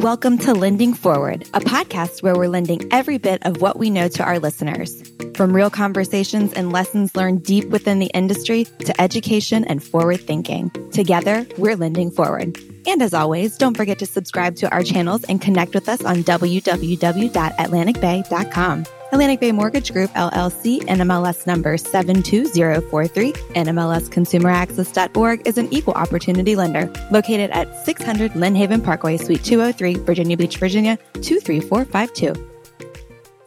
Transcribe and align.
Welcome 0.00 0.38
to 0.38 0.54
Lending 0.54 0.94
Forward, 0.94 1.42
a 1.52 1.60
podcast 1.60 2.22
where 2.22 2.34
we're 2.34 2.48
lending 2.48 2.90
every 2.90 3.18
bit 3.18 3.44
of 3.44 3.60
what 3.60 3.78
we 3.78 3.90
know 3.90 4.08
to 4.08 4.24
our 4.24 4.38
listeners. 4.38 5.02
From 5.34 5.54
real 5.54 5.68
conversations 5.68 6.54
and 6.54 6.72
lessons 6.72 7.14
learned 7.14 7.44
deep 7.44 7.68
within 7.68 7.98
the 7.98 8.06
industry 8.06 8.64
to 8.64 8.98
education 8.98 9.62
and 9.64 9.84
forward 9.84 10.22
thinking. 10.22 10.70
Together, 10.90 11.46
we're 11.58 11.76
lending 11.76 12.10
forward. 12.10 12.58
And 12.86 13.02
as 13.02 13.12
always, 13.12 13.58
don't 13.58 13.76
forget 13.76 13.98
to 13.98 14.06
subscribe 14.06 14.56
to 14.56 14.70
our 14.70 14.82
channels 14.82 15.22
and 15.24 15.38
connect 15.38 15.74
with 15.74 15.86
us 15.86 16.02
on 16.02 16.24
www.atlanticbay.com. 16.24 18.84
Atlantic 19.12 19.40
Bay 19.40 19.50
Mortgage 19.50 19.92
Group, 19.92 20.08
LLC, 20.12 20.82
NMLS 20.82 21.44
number 21.44 21.76
72043, 21.76 23.32
NMLSconsumeraccess.org 23.32 25.42
is 25.44 25.58
an 25.58 25.72
equal 25.72 25.94
opportunity 25.94 26.54
lender 26.54 26.88
located 27.10 27.50
at 27.50 27.84
600 27.84 28.34
Lynnhaven 28.34 28.84
Parkway, 28.84 29.16
Suite 29.16 29.42
203, 29.42 30.04
Virginia 30.04 30.36
Beach, 30.36 30.58
Virginia 30.58 30.96
23452. 31.14 32.50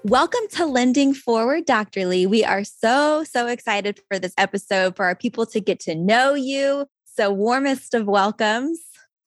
Welcome 0.03 0.41
to 0.51 0.65
Lending 0.65 1.13
Forward, 1.13 1.65
Dr. 1.65 2.07
Lee. 2.07 2.25
We 2.25 2.43
are 2.43 2.65
so, 2.65 3.23
so 3.23 3.47
excited 3.47 4.01
for 4.09 4.19
this 4.19 4.33
episode 4.37 4.97
for 4.97 5.05
our 5.05 5.15
people 5.15 5.45
to 5.45 5.61
get 5.61 5.79
to 5.81 5.95
know 5.95 6.33
you. 6.33 6.87
So, 7.05 7.31
warmest 7.31 7.93
of 7.93 8.05
welcomes. 8.05 8.81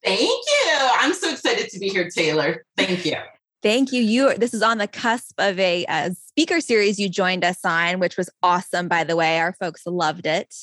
Thank 0.04 0.20
you. 0.20 0.88
I'm 0.98 1.14
so 1.14 1.30
excited 1.30 1.70
to 1.70 1.78
be 1.78 1.88
here, 1.88 2.10
Taylor. 2.10 2.66
Thank 2.76 3.06
you. 3.06 3.16
Thank 3.66 3.90
you. 3.90 4.00
You 4.00 4.32
this 4.36 4.54
is 4.54 4.62
on 4.62 4.78
the 4.78 4.86
cusp 4.86 5.34
of 5.38 5.58
a, 5.58 5.84
a, 5.88 6.14
speaker 6.14 6.60
series 6.60 7.00
you 7.00 7.08
joined 7.08 7.42
us 7.42 7.64
on, 7.64 7.98
which 7.98 8.16
was 8.16 8.30
awesome. 8.40 8.86
By 8.86 9.02
the 9.02 9.16
way, 9.16 9.40
our 9.40 9.54
folks 9.54 9.84
loved 9.86 10.24
it. 10.24 10.54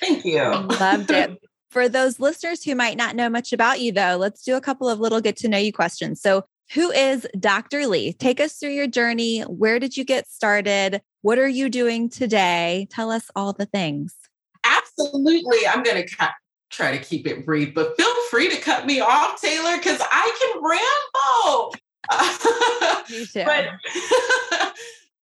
Thank 0.00 0.26
you. 0.26 0.42
Loved 0.42 1.10
it. 1.10 1.38
For 1.70 1.88
those 1.88 2.20
listeners 2.20 2.62
who 2.62 2.74
might 2.74 2.98
not 2.98 3.16
know 3.16 3.30
much 3.30 3.54
about 3.54 3.80
you, 3.80 3.90
though, 3.90 4.18
let's 4.20 4.42
do 4.42 4.54
a 4.54 4.60
couple 4.60 4.90
of 4.90 5.00
little 5.00 5.22
get 5.22 5.38
to 5.38 5.48
know 5.48 5.56
you 5.56 5.72
questions. 5.72 6.20
So, 6.20 6.44
who 6.74 6.90
is 6.90 7.26
Dr. 7.40 7.86
Lee? 7.86 8.12
Take 8.12 8.38
us 8.38 8.58
through 8.58 8.72
your 8.72 8.86
journey. 8.86 9.40
Where 9.40 9.78
did 9.78 9.96
you 9.96 10.04
get 10.04 10.28
started? 10.28 11.00
What 11.22 11.38
are 11.38 11.48
you 11.48 11.70
doing 11.70 12.10
today? 12.10 12.86
Tell 12.90 13.10
us 13.10 13.30
all 13.34 13.54
the 13.54 13.64
things. 13.64 14.14
Absolutely. 14.62 15.66
I'm 15.66 15.82
going 15.82 16.06
to 16.06 16.28
try 16.68 16.94
to 16.94 17.02
keep 17.02 17.26
it 17.26 17.46
brief, 17.46 17.74
but 17.74 17.96
feel 17.96 18.14
free 18.28 18.50
to 18.50 18.60
cut 18.60 18.84
me 18.84 19.00
off, 19.00 19.40
Taylor, 19.40 19.78
because 19.78 20.02
I 20.02 20.36
can 20.38 20.62
ramble. 20.62 21.74
but 23.34 23.68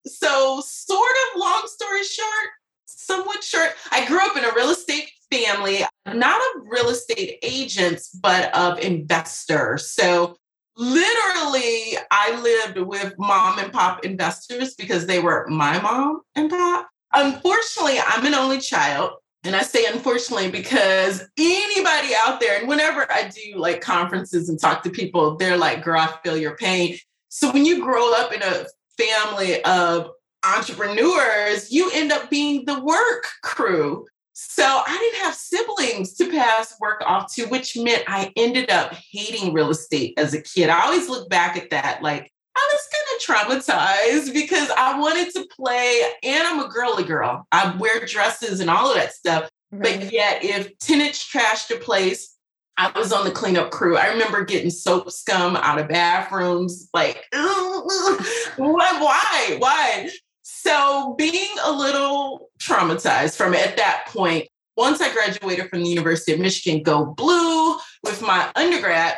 so 0.06 0.62
sort 0.66 1.12
of 1.12 1.40
long 1.40 1.64
story 1.66 2.04
short, 2.04 2.50
somewhat 2.86 3.44
short, 3.44 3.72
I 3.92 4.06
grew 4.06 4.20
up 4.20 4.38
in 4.38 4.46
a 4.46 4.54
real 4.56 4.70
estate 4.70 5.10
family, 5.32 5.84
not 6.06 6.42
of 6.42 6.64
real 6.68 6.90
estate 6.90 7.38
agents, 7.44 8.10
but 8.10 8.54
of 8.56 8.80
investors. 8.80 9.90
So 9.90 10.38
literally 10.76 11.98
I 12.12 12.40
lived 12.42 12.88
with 12.88 13.14
mom 13.20 13.60
and 13.60 13.72
pop 13.72 14.06
investors 14.06 14.76
because 14.76 15.06
they 15.06 15.20
were 15.20 15.46
my 15.50 15.80
mom 15.82 16.22
and 16.36 16.50
pop. 16.50 16.90
Unfortunately, 17.14 18.00
I'm 18.00 18.26
an 18.26 18.34
only 18.34 18.60
child. 18.60 19.14
And 19.44 19.56
I 19.56 19.62
say 19.62 19.86
unfortunately 19.86 20.52
because 20.52 21.24
anybody 21.38 22.10
out 22.26 22.40
there, 22.40 22.60
and 22.60 22.68
whenever 22.68 23.10
I 23.12 23.30
do 23.30 23.58
like 23.58 23.82
conferences 23.82 24.50
and 24.50 24.60
talk 24.60 24.84
to 24.84 24.90
people, 24.90 25.38
they're 25.38 25.58
like, 25.58 25.84
girl, 25.84 26.02
I 26.02 26.14
feel 26.24 26.38
your 26.38 26.58
pain. 26.58 26.98
So 27.30 27.52
when 27.52 27.66
you 27.66 27.82
grow 27.82 28.14
up 28.14 28.34
in 28.34 28.42
a 28.42 28.66
family 28.98 29.64
of 29.64 30.12
entrepreneurs, 30.46 31.72
you 31.72 31.90
end 31.94 32.12
up 32.12 32.30
being 32.30 32.66
the 32.66 32.82
work 32.82 33.28
crew. 33.44 34.06
So 34.34 34.64
I 34.64 34.98
didn't 34.98 35.26
have 35.26 35.36
siblings 35.36 36.14
to 36.16 36.30
pass 36.30 36.80
work 36.80 37.02
off 37.06 37.34
to, 37.36 37.46
which 37.48 37.78
meant 37.78 38.04
I 38.08 38.32
ended 38.36 38.70
up 38.70 38.94
hating 38.94 39.54
real 39.54 39.70
estate 39.70 40.14
as 40.18 40.34
a 40.34 40.42
kid. 40.42 40.70
I 40.70 40.82
always 40.82 41.10
look 41.10 41.30
back 41.30 41.58
at 41.58 41.70
that 41.72 42.02
like, 42.02 42.32
I 42.60 42.74
was 42.74 42.88
kind 42.94 43.62
of 43.62 43.68
traumatized 43.68 44.34
because 44.34 44.70
I 44.76 45.00
wanted 45.00 45.34
to 45.34 45.48
play, 45.56 46.02
and 46.24 46.48
I'm 46.48 46.60
a 46.60 46.68
girly 46.68 47.04
girl. 47.04 47.48
I 47.52 47.76
wear 47.78 48.06
dresses 48.06 48.60
and 48.60 48.70
all 48.70 48.90
of 48.90 48.96
that 48.96 49.14
stuff. 49.14 49.50
Right. 49.72 50.00
But 50.00 50.12
yet, 50.12 50.44
if 50.44 50.78
tenants 50.80 51.30
trashed 51.32 51.76
a 51.76 51.80
place, 51.80 52.36
I 52.78 52.92
was 52.98 53.12
on 53.12 53.26
the 53.26 53.32
cleanup 53.32 53.72
crew. 53.72 53.98
I 53.98 54.08
remember 54.08 54.44
getting 54.44 54.70
soap 54.70 55.12
scum 55.12 55.56
out 55.58 55.80
of 55.80 55.90
bathrooms, 55.90 56.90
like, 56.94 57.26
why, 57.32 58.18
why, 58.58 59.56
why? 59.60 60.10
So, 60.42 61.16
being 61.18 61.50
a 61.64 61.72
little 61.72 62.50
traumatized 62.60 63.36
from 63.36 63.54
it 63.54 63.66
at 63.66 63.78
that 63.78 64.06
point, 64.08 64.48
once 64.76 65.02
I 65.02 65.14
graduated 65.14 65.70
from 65.70 65.84
the 65.84 65.90
University 65.90 66.34
of 66.34 66.40
Michigan, 66.40 66.84
go 66.84 67.06
blue 67.06 67.76
with 68.04 68.22
my 68.22 68.50
undergrad, 68.56 69.16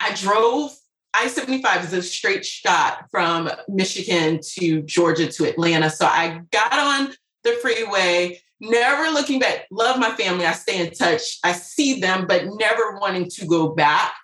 I 0.00 0.14
drove 0.14 0.72
I 1.18 1.28
75 1.28 1.84
is 1.86 1.92
a 1.94 2.02
straight 2.02 2.44
shot 2.44 3.06
from 3.10 3.50
Michigan 3.68 4.38
to 4.58 4.82
Georgia 4.82 5.26
to 5.26 5.48
Atlanta. 5.48 5.88
So 5.88 6.04
I 6.04 6.42
got 6.52 6.74
on 6.74 7.14
the 7.42 7.52
freeway, 7.62 8.42
never 8.60 9.10
looking 9.10 9.38
back. 9.38 9.66
Love 9.70 9.98
my 9.98 10.10
family. 10.10 10.44
I 10.44 10.52
stay 10.52 10.78
in 10.78 10.90
touch. 10.92 11.38
I 11.42 11.52
see 11.52 12.00
them, 12.00 12.26
but 12.26 12.44
never 12.58 12.98
wanting 13.00 13.30
to 13.30 13.46
go 13.46 13.68
back 13.68 14.14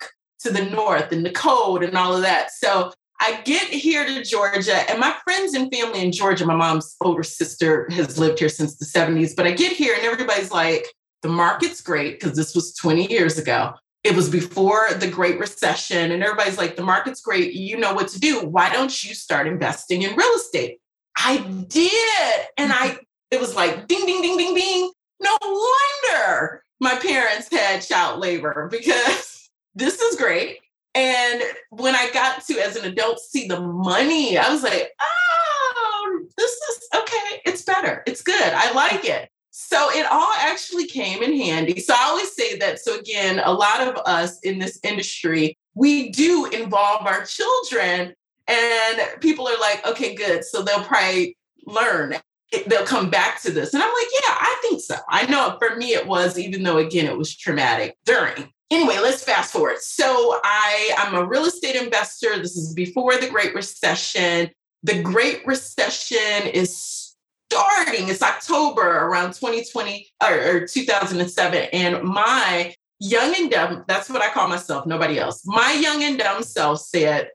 to 0.41 0.51
the 0.51 0.65
north 0.65 1.11
and 1.11 1.25
the 1.25 1.31
cold 1.31 1.83
and 1.83 1.97
all 1.97 2.15
of 2.15 2.21
that. 2.21 2.51
So 2.51 2.93
I 3.19 3.41
get 3.41 3.69
here 3.69 4.05
to 4.05 4.23
Georgia, 4.23 4.87
and 4.87 4.99
my 4.99 5.15
friends 5.23 5.55
and 5.55 5.73
family 5.73 6.01
in 6.01 6.11
Georgia, 6.11 6.45
my 6.45 6.55
mom's 6.55 6.95
older 7.01 7.23
sister 7.23 7.89
has 7.91 8.19
lived 8.19 8.37
here 8.37 8.49
since 8.49 8.77
the 8.77 8.85
70s, 8.85 9.35
but 9.35 9.47
I 9.47 9.51
get 9.51 9.71
here 9.71 9.95
and 9.95 10.03
everybody's 10.03 10.51
like, 10.51 10.85
the 11.23 11.29
market's 11.29 11.81
great 11.81 12.19
because 12.19 12.37
this 12.37 12.53
was 12.53 12.75
20 12.75 13.09
years 13.09 13.39
ago 13.39 13.73
it 14.03 14.15
was 14.15 14.29
before 14.29 14.89
the 14.95 15.09
Great 15.09 15.39
Recession, 15.39 16.11
and 16.11 16.21
everybody's 16.21 16.57
like, 16.57 16.75
the 16.75 16.83
market's 16.83 17.21
great. 17.21 17.53
You 17.53 17.77
know 17.77 17.93
what 17.93 18.09
to 18.09 18.19
do. 18.19 18.45
Why 18.45 18.69
don't 18.69 19.03
you 19.03 19.15
start 19.15 19.47
investing 19.47 20.01
in 20.01 20.15
real 20.15 20.33
estate? 20.35 20.79
I 21.15 21.37
did. 21.37 22.47
And 22.57 22.73
I, 22.73 22.97
it 23.31 23.39
was 23.39 23.55
like 23.55 23.87
ding, 23.87 24.05
ding, 24.05 24.21
ding, 24.21 24.37
ding, 24.37 24.55
ding. 24.55 24.91
No 25.21 25.37
wonder 25.41 26.63
my 26.81 26.95
parents 26.95 27.47
had 27.49 27.81
child 27.81 28.19
labor 28.19 28.67
because 28.69 29.49
this 29.75 30.01
is 30.01 30.17
great. 30.17 30.57
And 30.95 31.41
when 31.69 31.95
I 31.95 32.11
got 32.11 32.45
to, 32.45 32.59
as 32.59 32.75
an 32.75 32.85
adult, 32.85 33.19
see 33.19 33.47
the 33.47 33.59
money, 33.59 34.37
I 34.37 34.49
was 34.49 34.63
like, 34.63 34.91
oh, 35.01 36.19
this 36.37 36.51
is 36.51 36.87
okay. 36.93 37.41
It's 37.45 37.63
better. 37.63 38.03
It's 38.05 38.21
good. 38.21 38.53
I 38.53 38.73
like 38.73 39.05
it. 39.05 39.29
So 39.65 39.89
it 39.91 40.05
all 40.11 40.33
actually 40.39 40.87
came 40.87 41.23
in 41.23 41.35
handy. 41.37 41.79
So 41.79 41.93
I 41.97 42.03
always 42.03 42.35
say 42.35 42.57
that. 42.59 42.79
So 42.79 42.99
again, 42.99 43.41
a 43.43 43.51
lot 43.51 43.81
of 43.81 43.95
us 44.05 44.39
in 44.41 44.59
this 44.59 44.79
industry, 44.83 45.57
we 45.73 46.09
do 46.09 46.45
involve 46.47 47.07
our 47.07 47.23
children, 47.25 48.13
and 48.47 49.01
people 49.21 49.47
are 49.47 49.59
like, 49.59 49.85
okay, 49.87 50.15
good. 50.15 50.43
So 50.43 50.61
they'll 50.61 50.83
probably 50.83 51.37
learn. 51.65 52.17
They'll 52.67 52.85
come 52.85 53.09
back 53.09 53.41
to 53.43 53.51
this. 53.51 53.73
And 53.73 53.81
I'm 53.81 53.89
like, 53.89 54.07
yeah, 54.13 54.35
I 54.39 54.59
think 54.61 54.81
so. 54.81 54.95
I 55.09 55.25
know 55.25 55.57
for 55.59 55.75
me 55.75 55.93
it 55.93 56.05
was, 56.05 56.37
even 56.37 56.61
though 56.61 56.77
again 56.77 57.05
it 57.05 57.17
was 57.17 57.35
traumatic 57.35 57.97
during. 58.05 58.51
Anyway, 58.69 58.97
let's 59.01 59.23
fast 59.23 59.53
forward. 59.53 59.77
So 59.79 60.39
I, 60.43 60.93
I'm 60.97 61.15
a 61.15 61.25
real 61.25 61.45
estate 61.45 61.75
investor. 61.75 62.37
This 62.37 62.55
is 62.55 62.73
before 62.73 63.17
the 63.17 63.29
Great 63.29 63.55
Recession. 63.55 64.51
The 64.83 65.01
Great 65.01 65.45
Recession 65.47 66.47
is 66.53 67.02
starting. 67.51 68.09
It's 68.09 68.21
October 68.21 68.81
around 68.81 69.33
2020 69.33 70.07
or, 70.23 70.55
or 70.55 70.67
2007. 70.67 71.67
And 71.73 72.03
my 72.03 72.73
young 72.99 73.35
and 73.35 73.51
dumb, 73.51 73.85
that's 73.87 74.09
what 74.09 74.21
I 74.21 74.29
call 74.29 74.47
myself, 74.47 74.85
nobody 74.85 75.19
else. 75.19 75.41
My 75.45 75.73
young 75.73 76.03
and 76.03 76.17
dumb 76.17 76.43
self 76.43 76.79
said, 76.79 77.29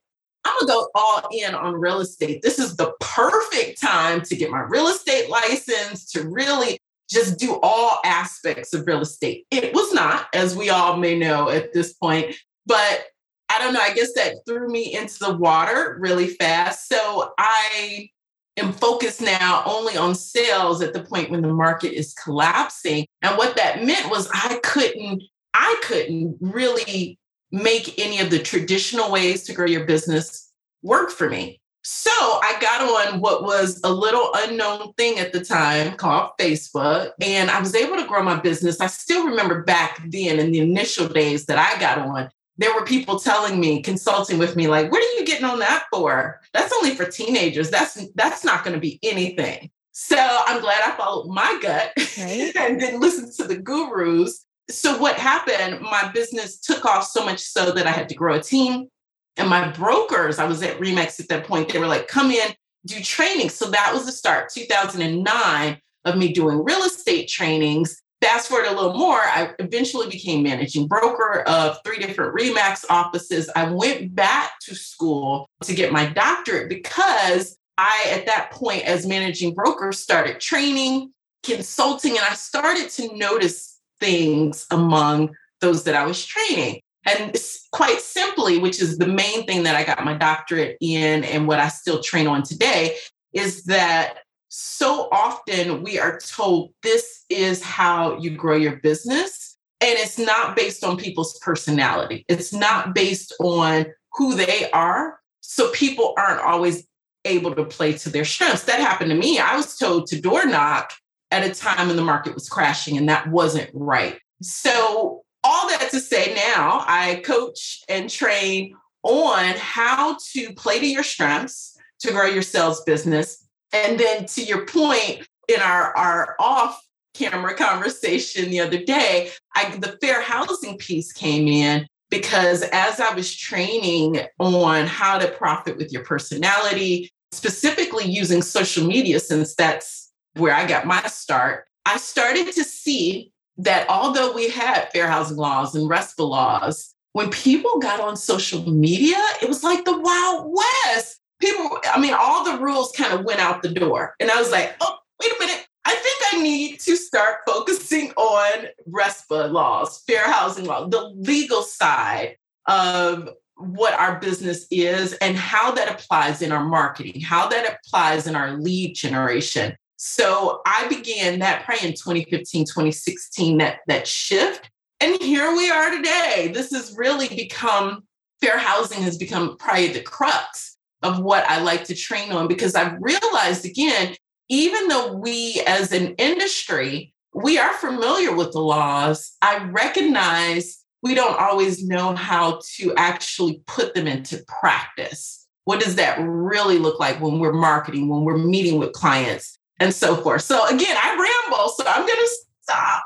I'm 0.45 0.55
gonna 0.61 0.73
go 0.73 0.89
all 0.95 1.29
in 1.33 1.55
on 1.55 1.75
real 1.75 2.01
estate. 2.01 2.43
This 2.43 2.59
is 2.59 2.77
the 2.77 2.93
perfect 3.01 3.81
time 3.81 4.23
to 4.23 4.37
get 4.37 4.51
my 4.51 4.61
real 4.61 4.89
estate 4.89 5.29
license, 5.29 6.11
to 6.13 6.29
really 6.29 6.79
just 7.11 7.39
do 7.39 7.59
all 7.63 8.01
aspects 8.05 8.75
of 8.75 8.87
real 8.87 9.01
estate. 9.01 9.47
It 9.51 9.75
was 9.75 9.93
not, 9.93 10.27
as 10.35 10.57
we 10.57 10.71
all 10.71 10.97
may 10.97 11.19
know 11.19 11.49
at 11.49 11.73
this 11.73 11.93
point, 11.95 12.35
but 12.67 13.05
I 13.51 13.59
don't 13.59 13.73
know, 13.73 13.81
I 13.81 13.95
guess 13.95 14.13
that 14.15 14.37
threw 14.47 14.69
me 14.69 14.95
into 14.95 15.19
the 15.19 15.37
water 15.37 15.97
really 16.01 16.29
fast. 16.29 16.89
So 16.89 17.33
I 17.39 18.11
am 18.59 18.73
focused 18.73 19.21
now 19.21 19.63
only 19.67 19.97
on 19.97 20.15
sales 20.15 20.83
at 20.83 20.93
the 20.93 21.03
point 21.03 21.31
when 21.31 21.43
the 21.43 21.53
market 21.53 21.93
is 21.93 22.15
collapsing. 22.15 23.07
And 23.23 23.37
what 23.39 23.57
that 23.57 23.85
meant 23.85 24.11
was 24.11 24.29
I 24.33 24.61
couldn't, 24.63 25.23
I 25.55 25.81
couldn't 25.83 26.37
really 26.41 27.19
make 27.51 27.99
any 27.99 28.21
of 28.21 28.31
the 28.31 28.39
traditional 28.39 29.11
ways 29.11 29.45
to 29.45 29.55
grow 29.55 29.67
your 29.67 29.85
business 29.85 30.53
work 30.83 31.11
for 31.11 31.29
me. 31.29 31.61
So 31.91 32.11
I 32.11 32.59
got 32.61 32.83
on 32.83 33.21
what 33.21 33.45
was 33.45 33.81
a 33.83 33.91
little 33.91 34.31
unknown 34.35 34.93
thing 34.99 35.19
at 35.19 35.33
the 35.33 35.43
time 35.43 35.97
called 35.97 36.33
Facebook, 36.39 37.13
and 37.23 37.51
I 37.51 37.61
was 37.61 37.75
able 37.75 37.97
to 37.97 38.07
grow 38.07 38.23
my 38.23 38.39
business. 38.39 38.81
I 38.81 38.89
still 38.89 39.25
remember 39.25 39.63
back 39.63 39.99
then 40.07 40.39
in 40.39 40.51
the 40.51 40.61
initial 40.61 41.09
days 41.09 41.47
that 41.47 41.57
I 41.57 41.81
got 41.81 41.99
on, 41.99 42.29
there 42.59 42.75
were 42.75 42.85
people 42.85 43.19
telling 43.19 43.61
me, 43.61 43.83
consulting 43.83 44.39
with 44.39 44.57
me, 44.57 44.67
like, 44.67 44.91
what 44.91 45.03
are 45.03 45.19
you 45.19 45.25
getting 45.25 45.45
on 45.45 45.61
that 45.61 45.85
for? 45.93 46.41
That's 46.53 46.73
only 46.75 46.95
for 46.95 47.05
teenagers. 47.05 47.71
That's 47.71 48.07
that's 48.15 48.45
not 48.45 48.65
going 48.65 48.75
to 48.75 48.81
be 48.81 48.99
anything. 49.03 49.71
So 49.93 50.17
I'm 50.19 50.61
glad 50.61 50.83
I 50.85 50.97
followed 50.97 51.29
my 51.29 51.59
gut 51.63 51.93
right. 52.19 52.53
and 52.57 52.79
didn't 52.79 53.01
listen 53.01 53.33
to 53.37 53.45
the 53.53 53.61
gurus. 53.61 54.45
So 54.71 54.99
what 54.99 55.17
happened? 55.17 55.81
My 55.81 56.11
business 56.13 56.59
took 56.59 56.85
off 56.85 57.05
so 57.05 57.25
much 57.25 57.41
so 57.41 57.73
that 57.73 57.87
I 57.87 57.91
had 57.91 58.09
to 58.11 58.15
grow 58.15 58.35
a 58.35 58.43
team. 58.43 58.89
And 59.37 59.49
my 59.49 59.71
brokers, 59.71 60.39
I 60.39 60.47
was 60.47 60.63
at 60.63 60.79
Remax 60.79 61.21
at 61.21 61.29
that 61.29 61.47
point, 61.47 61.73
they 61.73 61.79
were 61.79 61.87
like, 61.87 62.09
come 62.09 62.31
in, 62.31 62.53
do 62.87 63.01
training. 63.01 63.51
So 63.51 63.71
that 63.71 63.93
was 63.95 64.05
the 64.05 64.13
start, 64.13 64.51
2009, 64.53 65.81
of 66.05 66.17
me 66.17 66.33
doing 66.33 66.65
real 66.65 66.83
estate 66.83 67.29
trainings. 67.29 68.03
Fast 68.21 68.49
forward 68.49 68.67
a 68.67 68.75
little 68.75 68.95
more, 68.95 69.19
I 69.19 69.55
eventually 69.61 70.09
became 70.09 70.43
managing 70.43 70.89
broker 70.89 71.43
of 71.43 71.79
three 71.85 71.99
different 71.99 72.35
REMAX 72.35 72.85
offices. 72.91 73.49
I 73.55 73.71
went 73.71 74.15
back 74.15 74.59
to 74.63 74.75
school 74.75 75.49
to 75.63 75.75
get 75.75 75.93
my 75.93 76.07
doctorate 76.07 76.69
because 76.69 77.57
I, 77.77 78.07
at 78.11 78.27
that 78.27 78.51
point, 78.51 78.85
as 78.85 79.07
managing 79.07 79.55
broker, 79.55 79.93
started 79.93 80.41
training, 80.41 81.13
consulting, 81.45 82.13
and 82.13 82.27
I 82.29 82.35
started 82.35 82.91
to 82.91 83.17
notice 83.17 83.79
things 84.01 84.67
among 84.73 85.31
those 85.61 85.85
that 85.85 85.95
I 85.95 86.05
was 86.05 86.25
training. 86.25 86.81
And 87.07 87.37
quite 87.71 88.01
simply, 88.01 88.59
which 88.59 88.83
is 88.83 88.99
the 88.99 89.07
main 89.07 89.47
thing 89.47 89.63
that 89.63 89.77
I 89.77 89.85
got 89.85 90.05
my 90.05 90.15
doctorate 90.15 90.77
in 90.81 91.23
and 91.23 91.47
what 91.47 91.61
I 91.61 91.69
still 91.69 92.03
train 92.03 92.27
on 92.27 92.43
today, 92.43 92.97
is 93.33 93.65
that 93.65 94.19
so 94.49 95.09
often 95.13 95.83
we 95.83 95.99
are 95.99 96.19
told 96.19 96.73
this 96.83 97.25
is 97.29 97.63
how 97.63 98.19
you 98.19 98.31
grow 98.31 98.57
your 98.57 98.77
business. 98.77 99.57
And 99.81 99.97
it's 99.97 100.19
not 100.19 100.57
based 100.57 100.83
on 100.83 100.97
people's 100.97 101.39
personality, 101.39 102.25
it's 102.29 102.53
not 102.53 102.95
based 102.95 103.33
on 103.41 103.87
who 104.15 104.35
they 104.35 104.71
are. 104.73 105.21
So 105.41 105.71
people 105.71 106.15
aren't 106.19 106.43
always 106.43 106.87
able 107.25 107.55
to 107.55 107.65
play 107.65 107.93
to 107.93 108.09
their 108.09 108.25
strengths. 108.25 108.65
That 108.65 108.81
happened 108.81 109.11
to 109.11 109.17
me. 109.17 109.39
I 109.39 109.57
was 109.57 109.77
told 109.77 110.07
to 110.09 110.21
door 110.21 110.47
knock 110.47 110.93
at 111.31 111.45
a 111.45 111.55
time 111.55 111.89
when 111.89 111.97
the 111.97 112.03
market 112.03 112.35
was 112.35 112.49
crashing, 112.49 112.97
and 112.97 113.09
that 113.09 113.29
wasn't 113.29 113.71
right. 113.73 114.19
So, 114.43 115.23
all 115.45 115.69
that 115.69 115.91
to 115.91 116.01
say, 116.01 116.35
now 116.35 116.85
I 116.87 117.23
coach 117.25 117.81
and 117.89 118.11
train 118.11 118.75
on 119.03 119.55
how 119.57 120.17
to 120.33 120.53
play 120.55 120.81
to 120.81 120.87
your 120.87 121.03
strengths 121.03 121.77
to 122.01 122.13
grow 122.13 122.27
your 122.27 122.43
sales 122.43 122.83
business. 122.83 123.48
And 123.73 123.99
then, 123.99 124.27
to 124.27 124.43
your 124.43 124.67
point, 124.67 125.27
in 125.49 125.61
our, 125.61 125.97
our 125.97 126.37
off 126.39 126.81
camera 127.15 127.55
conversation 127.55 128.51
the 128.51 128.61
other 128.61 128.83
day, 128.83 129.31
I, 129.55 129.75
the 129.77 129.99
fair 130.01 130.23
housing 130.23 130.79
piece 130.79 131.13
came 131.13 131.49
in 131.49 131.87
because 132.11 132.63
as 132.73 133.01
I 133.01 133.15
was 133.15 133.35
training 133.35 134.21
on 134.39 134.87
how 134.87 135.19
to 135.19 135.29
profit 135.29 135.77
with 135.77 135.93
your 135.93 136.05
personality, 136.05 137.11
specifically 137.33 138.05
using 138.05 138.43
social 138.43 138.87
media, 138.87 139.21
since 139.21 139.55
that's 139.55 140.13
where 140.35 140.55
I 140.55 140.67
got 140.67 140.87
my 140.87 141.03
start, 141.03 141.65
I 141.85 141.97
started 141.97 142.53
to 142.53 142.65
see 142.65 143.33
that 143.59 143.89
although 143.89 144.33
we 144.33 144.49
had 144.49 144.91
fair 144.93 145.09
housing 145.09 145.37
laws 145.37 145.75
and 145.75 145.91
RESPA 145.91 146.29
laws, 146.29 146.95
when 147.13 147.31
people 147.31 147.79
got 147.81 148.01
on 148.01 148.17
social 148.17 148.71
media, 148.71 149.19
it 149.43 149.49
was 149.49 149.65
like 149.65 149.85
the 149.85 149.99
Wild 149.99 150.55
West. 150.55 151.21
People, 151.41 151.79
I 151.93 152.01
mean, 152.01 152.15
all 152.15 152.45
the 152.45 152.59
rules 152.59 152.93
kind 152.93 153.13
of 153.13 153.25
went 153.25 153.41
out 153.41 153.63
the 153.63 153.69
door. 153.69 154.15
And 154.21 154.31
I 154.31 154.41
was 154.41 154.51
like, 154.51 154.77
oh, 154.81 154.99
wait 155.21 155.33
a 155.33 155.39
minute. 155.39 155.67
I 155.85 155.95
think 155.95 156.35
I 156.35 156.43
need 156.43 156.81
to 156.81 156.97
start 156.97 157.39
focusing 157.47 158.11
on 158.13 158.67
RESPA 158.91 159.51
laws, 159.51 160.03
fair 160.07 160.31
housing 160.31 160.67
law, 160.67 160.87
the 160.87 161.13
legal 161.17 161.63
side 161.63 162.37
of 162.67 163.31
what 163.57 163.95
our 163.95 164.21
business 164.21 164.67
is 164.71 165.15
and 165.15 165.37
how 165.37 165.71
that 165.73 165.91
applies 165.91 166.43
in 166.43 166.53
our 166.53 166.65
marketing, 166.65 167.21
how 167.21 167.49
that 167.49 167.79
applies 167.85 168.27
in 168.27 168.37
our 168.37 168.53
lead 168.59 168.95
generation. 168.95 169.75
So 169.97 170.63
I 170.65 170.87
began 170.89 171.41
that 171.41 171.65
probably 171.65 171.89
in 171.89 171.95
2015, 171.95 172.67
2016, 172.67 173.59
that, 173.59 173.81
that 173.89 174.07
shift. 174.07 174.71
And 175.01 175.21
here 175.21 175.57
we 175.57 175.71
are 175.71 175.91
today. 175.91 176.51
This 176.55 176.71
has 176.73 176.95
really 176.97 177.29
become, 177.29 178.05
fair 178.41 178.59
housing 178.59 179.03
has 179.03 179.19
become 179.19 179.57
probably 179.57 179.89
the 179.89 180.03
crux 180.03 180.77
of 181.03 181.21
what 181.21 181.45
I 181.49 181.61
like 181.61 181.85
to 181.85 181.95
train 181.95 182.33
on 182.33 182.49
because 182.49 182.75
I've 182.75 182.97
realized 183.01 183.65
again, 183.65 184.15
even 184.49 184.89
though 184.89 185.13
we 185.13 185.63
as 185.67 185.93
an 185.93 186.15
industry, 186.15 187.15
we 187.35 187.59
are 187.59 187.73
familiar 187.75 188.35
with 188.35 188.53
the 188.53 188.61
laws, 188.61 189.37
I 189.43 189.65
recognize 189.65 190.83
we 191.03 191.15
don't 191.15 191.39
always 191.39 191.87
know 191.87 192.15
how 192.15 192.61
to 192.77 192.95
actually 192.97 193.63
put 193.67 193.95
them 193.95 194.07
into 194.07 194.43
practice. 194.49 195.47
What 195.65 195.81
does 195.81 195.97
that 195.97 196.19
really 196.21 196.79
look 196.79 196.99
like 196.99 197.21
when 197.21 197.39
we're 197.39 197.53
marketing, 197.53 198.09
when 198.09 198.25
we're 198.25 198.39
meeting 198.39 198.79
with 198.79 198.93
clients, 198.93 199.59
and 199.79 199.95
so 199.95 200.17
forth? 200.17 200.43
So, 200.43 200.67
again, 200.67 200.97
I 200.97 201.45
ramble, 201.47 201.69
so 201.69 201.85
I'm 201.87 202.07
going 202.07 202.19
to 202.19 202.31
stop. 202.63 203.03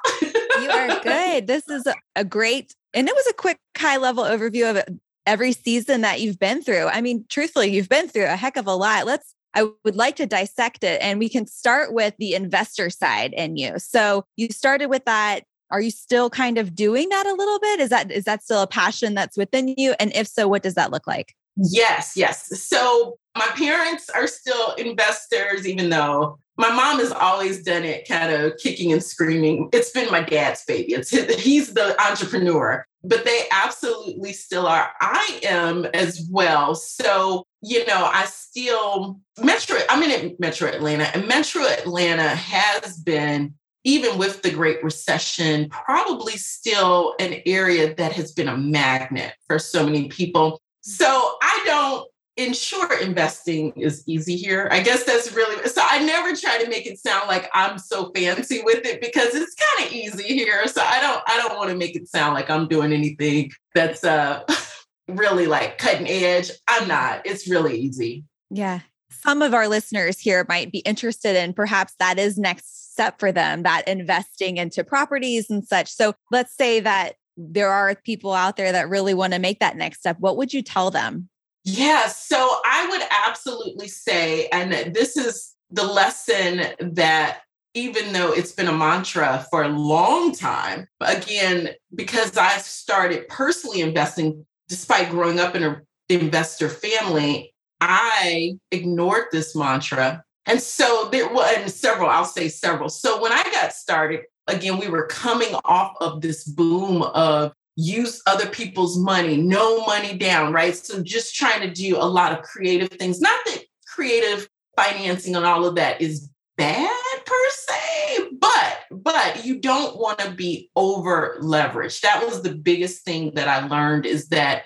you 0.62 0.70
are 0.70 1.00
good. 1.00 1.46
This 1.46 1.68
is 1.68 1.86
a 2.16 2.24
great, 2.24 2.74
and 2.94 3.08
it 3.08 3.14
was 3.14 3.26
a 3.28 3.34
quick, 3.34 3.58
high 3.76 3.96
level 3.96 4.24
overview 4.24 4.70
of 4.70 4.82
every 5.26 5.52
season 5.52 6.02
that 6.02 6.20
you've 6.20 6.38
been 6.38 6.62
through. 6.62 6.86
I 6.86 7.00
mean, 7.00 7.24
truthfully, 7.28 7.70
you've 7.70 7.88
been 7.88 8.08
through 8.08 8.24
a 8.24 8.36
heck 8.36 8.56
of 8.56 8.66
a 8.66 8.74
lot. 8.74 9.06
Let's 9.06 9.34
I 9.54 9.68
would 9.84 9.96
like 9.96 10.16
to 10.16 10.26
dissect 10.26 10.82
it 10.82 11.02
and 11.02 11.18
we 11.18 11.28
can 11.28 11.46
start 11.46 11.92
with 11.92 12.14
the 12.18 12.34
investor 12.34 12.88
side 12.88 13.34
in 13.34 13.56
you. 13.56 13.78
So 13.78 14.24
you 14.36 14.48
started 14.48 14.86
with 14.86 15.04
that 15.04 15.44
are 15.72 15.80
you 15.80 15.90
still 15.90 16.28
kind 16.28 16.58
of 16.58 16.74
doing 16.74 17.08
that 17.08 17.26
a 17.26 17.32
little 17.32 17.58
bit? 17.58 17.80
Is 17.80 17.88
that 17.88 18.12
is 18.12 18.24
that 18.24 18.42
still 18.44 18.60
a 18.60 18.66
passion 18.66 19.14
that's 19.14 19.38
within 19.38 19.74
you? 19.76 19.94
And 19.98 20.14
if 20.14 20.28
so, 20.28 20.46
what 20.46 20.62
does 20.62 20.74
that 20.74 20.90
look 20.90 21.06
like? 21.06 21.34
Yes, 21.56 22.12
yes. 22.14 22.62
So 22.62 23.16
my 23.36 23.48
parents 23.56 24.10
are 24.10 24.26
still 24.26 24.74
investors, 24.74 25.66
even 25.66 25.88
though 25.88 26.38
my 26.58 26.70
mom 26.70 26.98
has 26.98 27.10
always 27.10 27.62
done 27.62 27.84
it 27.84 28.06
kind 28.06 28.32
of 28.32 28.56
kicking 28.58 28.92
and 28.92 29.02
screaming. 29.02 29.70
It's 29.72 29.90
been 29.90 30.10
my 30.10 30.22
dad's 30.22 30.62
baby. 30.64 30.92
It's 30.92 31.10
his, 31.10 31.34
he's 31.42 31.72
the 31.72 31.98
entrepreneur, 32.06 32.86
but 33.04 33.24
they 33.24 33.44
absolutely 33.50 34.32
still 34.32 34.66
are. 34.66 34.90
I 35.00 35.40
am 35.44 35.84
as 35.86 36.26
well. 36.30 36.74
So, 36.74 37.44
you 37.60 37.84
know, 37.86 38.10
I 38.12 38.26
still 38.26 39.20
Metro, 39.42 39.78
I'm 39.88 40.02
in 40.02 40.36
Metro 40.38 40.68
Atlanta, 40.68 41.04
and 41.14 41.26
Metro 41.26 41.62
Atlanta 41.62 42.28
has 42.28 42.98
been 42.98 43.54
even 43.84 44.16
with 44.16 44.42
the 44.42 44.50
Great 44.50 44.82
Recession, 44.84 45.68
probably 45.70 46.36
still 46.36 47.14
an 47.18 47.40
area 47.46 47.94
that 47.94 48.12
has 48.12 48.32
been 48.32 48.48
a 48.48 48.56
magnet 48.56 49.34
for 49.48 49.58
so 49.58 49.84
many 49.84 50.08
people. 50.08 50.52
Mm. 50.52 50.90
So 50.90 51.36
I 51.42 51.62
don't, 51.66 52.08
in 52.36 52.54
short, 52.54 53.00
investing 53.02 53.72
is 53.76 54.02
easy 54.06 54.36
here. 54.36 54.68
I 54.70 54.80
guess 54.80 55.04
that's 55.04 55.32
really, 55.32 55.68
so 55.68 55.82
I 55.84 56.02
never 56.04 56.34
try 56.34 56.62
to 56.62 56.68
make 56.68 56.86
it 56.86 56.98
sound 56.98 57.28
like 57.28 57.50
I'm 57.52 57.78
so 57.78 58.10
fancy 58.14 58.62
with 58.64 58.86
it 58.86 59.00
because 59.00 59.34
it's 59.34 59.54
kind 59.54 59.86
of 59.86 59.92
easy 59.92 60.34
here. 60.34 60.66
So 60.66 60.82
I 60.82 61.00
don't, 61.00 61.22
I 61.26 61.36
don't 61.36 61.58
want 61.58 61.70
to 61.70 61.76
make 61.76 61.94
it 61.94 62.08
sound 62.08 62.34
like 62.34 62.48
I'm 62.48 62.68
doing 62.68 62.92
anything 62.92 63.52
that's 63.74 64.02
uh 64.02 64.44
really 65.08 65.46
like 65.46 65.78
cutting 65.78 66.08
edge. 66.08 66.50
I'm 66.68 66.88
not. 66.88 67.22
It's 67.26 67.48
really 67.48 67.78
easy. 67.78 68.24
Yeah. 68.50 68.80
Some 69.10 69.42
of 69.42 69.52
our 69.52 69.68
listeners 69.68 70.18
here 70.18 70.46
might 70.48 70.72
be 70.72 70.78
interested 70.80 71.36
in 71.36 71.52
perhaps 71.52 71.94
that 71.98 72.18
is 72.18 72.38
next 72.38 72.92
step 72.92 73.20
for 73.20 73.30
them, 73.30 73.62
that 73.62 73.86
investing 73.86 74.56
into 74.56 74.84
properties 74.84 75.50
and 75.50 75.64
such. 75.64 75.90
So 75.90 76.14
let's 76.30 76.56
say 76.56 76.80
that 76.80 77.16
there 77.36 77.70
are 77.70 77.94
people 77.94 78.32
out 78.32 78.56
there 78.56 78.72
that 78.72 78.88
really 78.88 79.14
want 79.14 79.32
to 79.32 79.38
make 79.38 79.60
that 79.60 79.76
next 79.76 79.98
step. 79.98 80.16
What 80.18 80.36
would 80.38 80.52
you 80.52 80.62
tell 80.62 80.90
them? 80.90 81.28
Yeah, 81.64 82.08
so 82.08 82.36
I 82.64 82.88
would 82.90 83.02
absolutely 83.26 83.88
say, 83.88 84.48
and 84.48 84.94
this 84.94 85.16
is 85.16 85.54
the 85.70 85.84
lesson 85.84 86.64
that 86.80 87.40
even 87.74 88.12
though 88.12 88.32
it's 88.32 88.52
been 88.52 88.68
a 88.68 88.72
mantra 88.72 89.46
for 89.50 89.62
a 89.62 89.68
long 89.68 90.34
time, 90.34 90.86
again, 91.00 91.70
because 91.94 92.36
I 92.36 92.58
started 92.58 93.28
personally 93.28 93.80
investing 93.80 94.44
despite 94.68 95.10
growing 95.10 95.38
up 95.38 95.54
in 95.54 95.62
an 95.62 95.80
investor 96.08 96.68
family, 96.68 97.54
I 97.80 98.58
ignored 98.70 99.26
this 99.32 99.54
mantra 99.56 100.24
and 100.46 100.60
so 100.60 101.08
there 101.12 101.28
were 101.32 101.68
several, 101.68 102.08
I'll 102.08 102.24
say 102.24 102.48
several. 102.48 102.88
So 102.88 103.22
when 103.22 103.32
I 103.32 103.42
got 103.44 103.72
started, 103.72 104.22
again, 104.48 104.78
we 104.78 104.88
were 104.88 105.06
coming 105.06 105.54
off 105.64 105.94
of 106.00 106.20
this 106.20 106.44
boom 106.44 107.02
of 107.02 107.52
use 107.76 108.22
other 108.26 108.46
people's 108.46 108.98
money, 108.98 109.36
no 109.36 109.84
money 109.86 110.16
down, 110.16 110.52
right? 110.52 110.76
So 110.76 111.02
just 111.02 111.34
trying 111.34 111.60
to 111.60 111.70
do 111.70 111.96
a 111.96 112.04
lot 112.04 112.32
of 112.32 112.44
creative 112.44 112.90
things. 112.90 113.20
Not 113.20 113.38
that 113.46 113.64
creative 113.86 114.48
financing 114.76 115.36
and 115.36 115.44
all 115.44 115.64
of 115.64 115.74
that 115.76 116.00
is 116.00 116.28
bad 116.56 116.90
per 117.24 117.50
se, 117.50 118.28
but 118.38 118.78
but 118.90 119.44
you 119.44 119.58
don't 119.58 119.98
want 119.98 120.18
to 120.20 120.30
be 120.30 120.70
over 120.76 121.38
leveraged. 121.40 122.00
That 122.00 122.24
was 122.24 122.42
the 122.42 122.54
biggest 122.54 123.04
thing 123.04 123.32
that 123.34 123.48
I 123.48 123.66
learned 123.66 124.06
is 124.06 124.28
that 124.28 124.64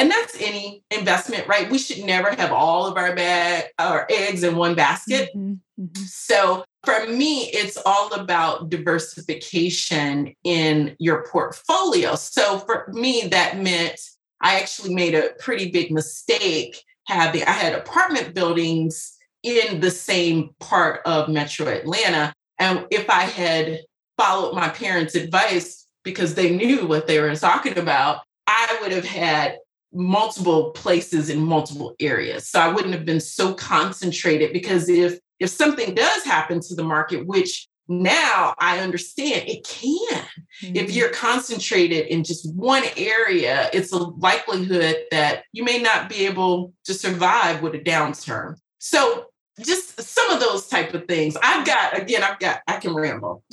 and 0.00 0.10
that's 0.10 0.40
any 0.40 0.84
investment, 0.92 1.48
right? 1.48 1.68
We 1.68 1.78
should 1.78 2.04
never 2.04 2.30
have 2.30 2.52
all 2.52 2.86
of 2.86 2.96
our 2.96 3.16
bag 3.16 3.66
our 3.78 4.06
eggs 4.10 4.42
in 4.44 4.56
one 4.56 4.74
basket. 4.74 5.30
Mm-hmm. 5.34 5.82
Mm-hmm. 5.82 6.02
So 6.04 6.64
for 6.84 7.06
me, 7.06 7.50
it's 7.52 7.78
all 7.84 8.12
about 8.14 8.70
diversification 8.70 10.34
in 10.44 10.96
your 10.98 11.26
portfolio. 11.30 12.14
So 12.14 12.58
for 12.60 12.88
me, 12.92 13.28
that 13.30 13.58
meant 13.58 14.00
I 14.40 14.60
actually 14.60 14.94
made 14.94 15.14
a 15.14 15.30
pretty 15.40 15.70
big 15.70 15.90
mistake 15.90 16.82
having 17.06 17.42
I 17.42 17.50
had 17.50 17.74
apartment 17.74 18.34
buildings 18.34 19.16
in 19.42 19.80
the 19.80 19.90
same 19.90 20.50
part 20.60 21.00
of 21.04 21.28
Metro 21.28 21.66
Atlanta. 21.66 22.32
And 22.58 22.86
if 22.90 23.08
I 23.08 23.22
had 23.22 23.80
followed 24.16 24.54
my 24.54 24.68
parents' 24.68 25.14
advice 25.14 25.86
because 26.04 26.34
they 26.34 26.54
knew 26.54 26.86
what 26.86 27.06
they 27.06 27.20
were 27.20 27.34
talking 27.34 27.78
about, 27.78 28.22
I 28.46 28.78
would 28.82 28.92
have 28.92 29.04
had 29.04 29.58
multiple 29.92 30.70
places 30.72 31.30
in 31.30 31.40
multiple 31.40 31.94
areas. 31.98 32.48
So 32.48 32.60
I 32.60 32.68
wouldn't 32.68 32.94
have 32.94 33.06
been 33.06 33.20
so 33.20 33.54
concentrated 33.54 34.52
because 34.52 34.88
if 34.88 35.18
if 35.40 35.50
something 35.50 35.94
does 35.94 36.24
happen 36.24 36.60
to 36.60 36.74
the 36.74 36.84
market, 36.84 37.26
which 37.26 37.68
now 37.88 38.54
I 38.58 38.80
understand 38.80 39.48
it 39.48 39.64
can. 39.64 40.24
Mm-hmm. 40.62 40.76
If 40.76 40.92
you're 40.92 41.10
concentrated 41.10 42.06
in 42.06 42.22
just 42.22 42.54
one 42.54 42.84
area, 42.96 43.70
it's 43.72 43.92
a 43.92 43.98
likelihood 43.98 44.96
that 45.10 45.44
you 45.52 45.64
may 45.64 45.80
not 45.80 46.08
be 46.08 46.26
able 46.26 46.74
to 46.84 46.92
survive 46.92 47.62
with 47.62 47.74
a 47.74 47.78
downturn. 47.78 48.56
So 48.78 49.26
just 49.60 50.00
some 50.00 50.30
of 50.30 50.40
those 50.40 50.68
type 50.68 50.94
of 50.94 51.06
things. 51.06 51.36
I've 51.42 51.66
got 51.66 51.98
again, 51.98 52.22
I've 52.22 52.38
got 52.38 52.60
I 52.66 52.76
can 52.76 52.94
ramble. 52.94 53.42